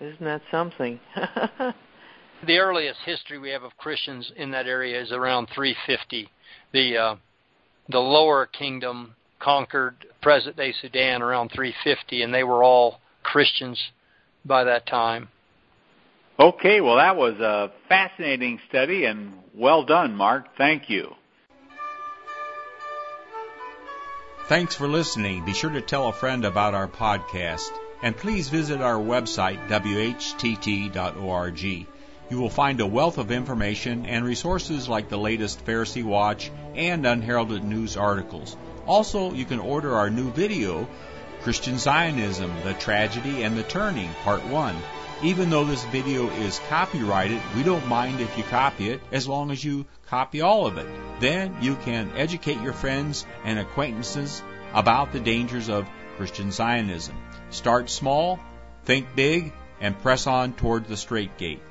Isn't 0.00 0.24
that 0.24 0.42
something? 0.50 0.98
the 2.44 2.58
earliest 2.58 3.00
history 3.04 3.38
we 3.38 3.50
have 3.50 3.62
of 3.62 3.76
Christians 3.76 4.30
in 4.36 4.50
that 4.50 4.66
area 4.66 5.00
is 5.00 5.12
around 5.12 5.48
350. 5.54 6.28
The 6.72 6.96
uh, 6.96 7.16
the 7.88 7.98
lower 7.98 8.46
kingdom 8.46 9.14
conquered 9.38 9.94
present 10.22 10.56
day 10.56 10.74
Sudan 10.80 11.22
around 11.22 11.50
350, 11.50 12.22
and 12.22 12.34
they 12.34 12.42
were 12.42 12.64
all 12.64 13.00
Christians 13.22 13.80
by 14.44 14.64
that 14.64 14.86
time. 14.86 15.28
Okay, 16.38 16.80
well, 16.80 16.96
that 16.96 17.16
was 17.16 17.38
a 17.40 17.72
fascinating 17.88 18.60
study, 18.68 19.04
and 19.04 19.32
well 19.54 19.84
done, 19.84 20.14
Mark. 20.14 20.56
Thank 20.58 20.90
you. 20.90 21.14
Thanks 24.48 24.74
for 24.76 24.86
listening. 24.86 25.44
Be 25.44 25.54
sure 25.54 25.70
to 25.70 25.80
tell 25.80 26.08
a 26.08 26.12
friend 26.12 26.44
about 26.44 26.74
our 26.74 26.86
podcast, 26.86 27.70
and 28.02 28.16
please 28.16 28.48
visit 28.48 28.80
our 28.80 28.98
website, 28.98 29.66
whtt.org. 29.68 30.56
You 32.28 32.40
will 32.40 32.50
find 32.50 32.80
a 32.80 32.86
wealth 32.86 33.18
of 33.18 33.30
information 33.30 34.04
and 34.06 34.24
resources 34.24 34.88
like 34.88 35.08
the 35.08 35.16
latest 35.16 35.64
Pharisee 35.64 36.02
Watch 36.02 36.50
and 36.74 37.06
unheralded 37.06 37.62
news 37.62 37.96
articles. 37.96 38.56
Also, 38.84 39.32
you 39.32 39.44
can 39.44 39.60
order 39.60 39.94
our 39.94 40.10
new 40.10 40.32
video, 40.32 40.88
Christian 41.42 41.78
Zionism, 41.78 42.52
The 42.64 42.74
Tragedy 42.74 43.44
and 43.44 43.56
the 43.56 43.62
Turning, 43.62 44.10
Part 44.24 44.44
1. 44.44 44.76
Even 45.22 45.50
though 45.50 45.64
this 45.64 45.84
video 45.84 46.28
is 46.28 46.60
copyrighted, 46.68 47.40
we 47.54 47.62
don't 47.62 47.86
mind 47.86 48.20
if 48.20 48.36
you 48.36 48.42
copy 48.42 48.90
it 48.90 49.00
as 49.12 49.28
long 49.28 49.52
as 49.52 49.62
you 49.62 49.86
copy 50.08 50.40
all 50.40 50.66
of 50.66 50.78
it. 50.78 50.86
Then 51.20 51.56
you 51.60 51.76
can 51.76 52.10
educate 52.16 52.60
your 52.60 52.72
friends 52.72 53.24
and 53.44 53.60
acquaintances 53.60 54.42
about 54.74 55.12
the 55.12 55.20
dangers 55.20 55.68
of 55.68 55.88
Christian 56.16 56.50
Zionism. 56.50 57.16
Start 57.50 57.88
small, 57.88 58.40
think 58.84 59.14
big, 59.14 59.52
and 59.80 59.96
press 60.00 60.26
on 60.26 60.54
toward 60.54 60.86
the 60.86 60.96
straight 60.96 61.38
gate. 61.38 61.62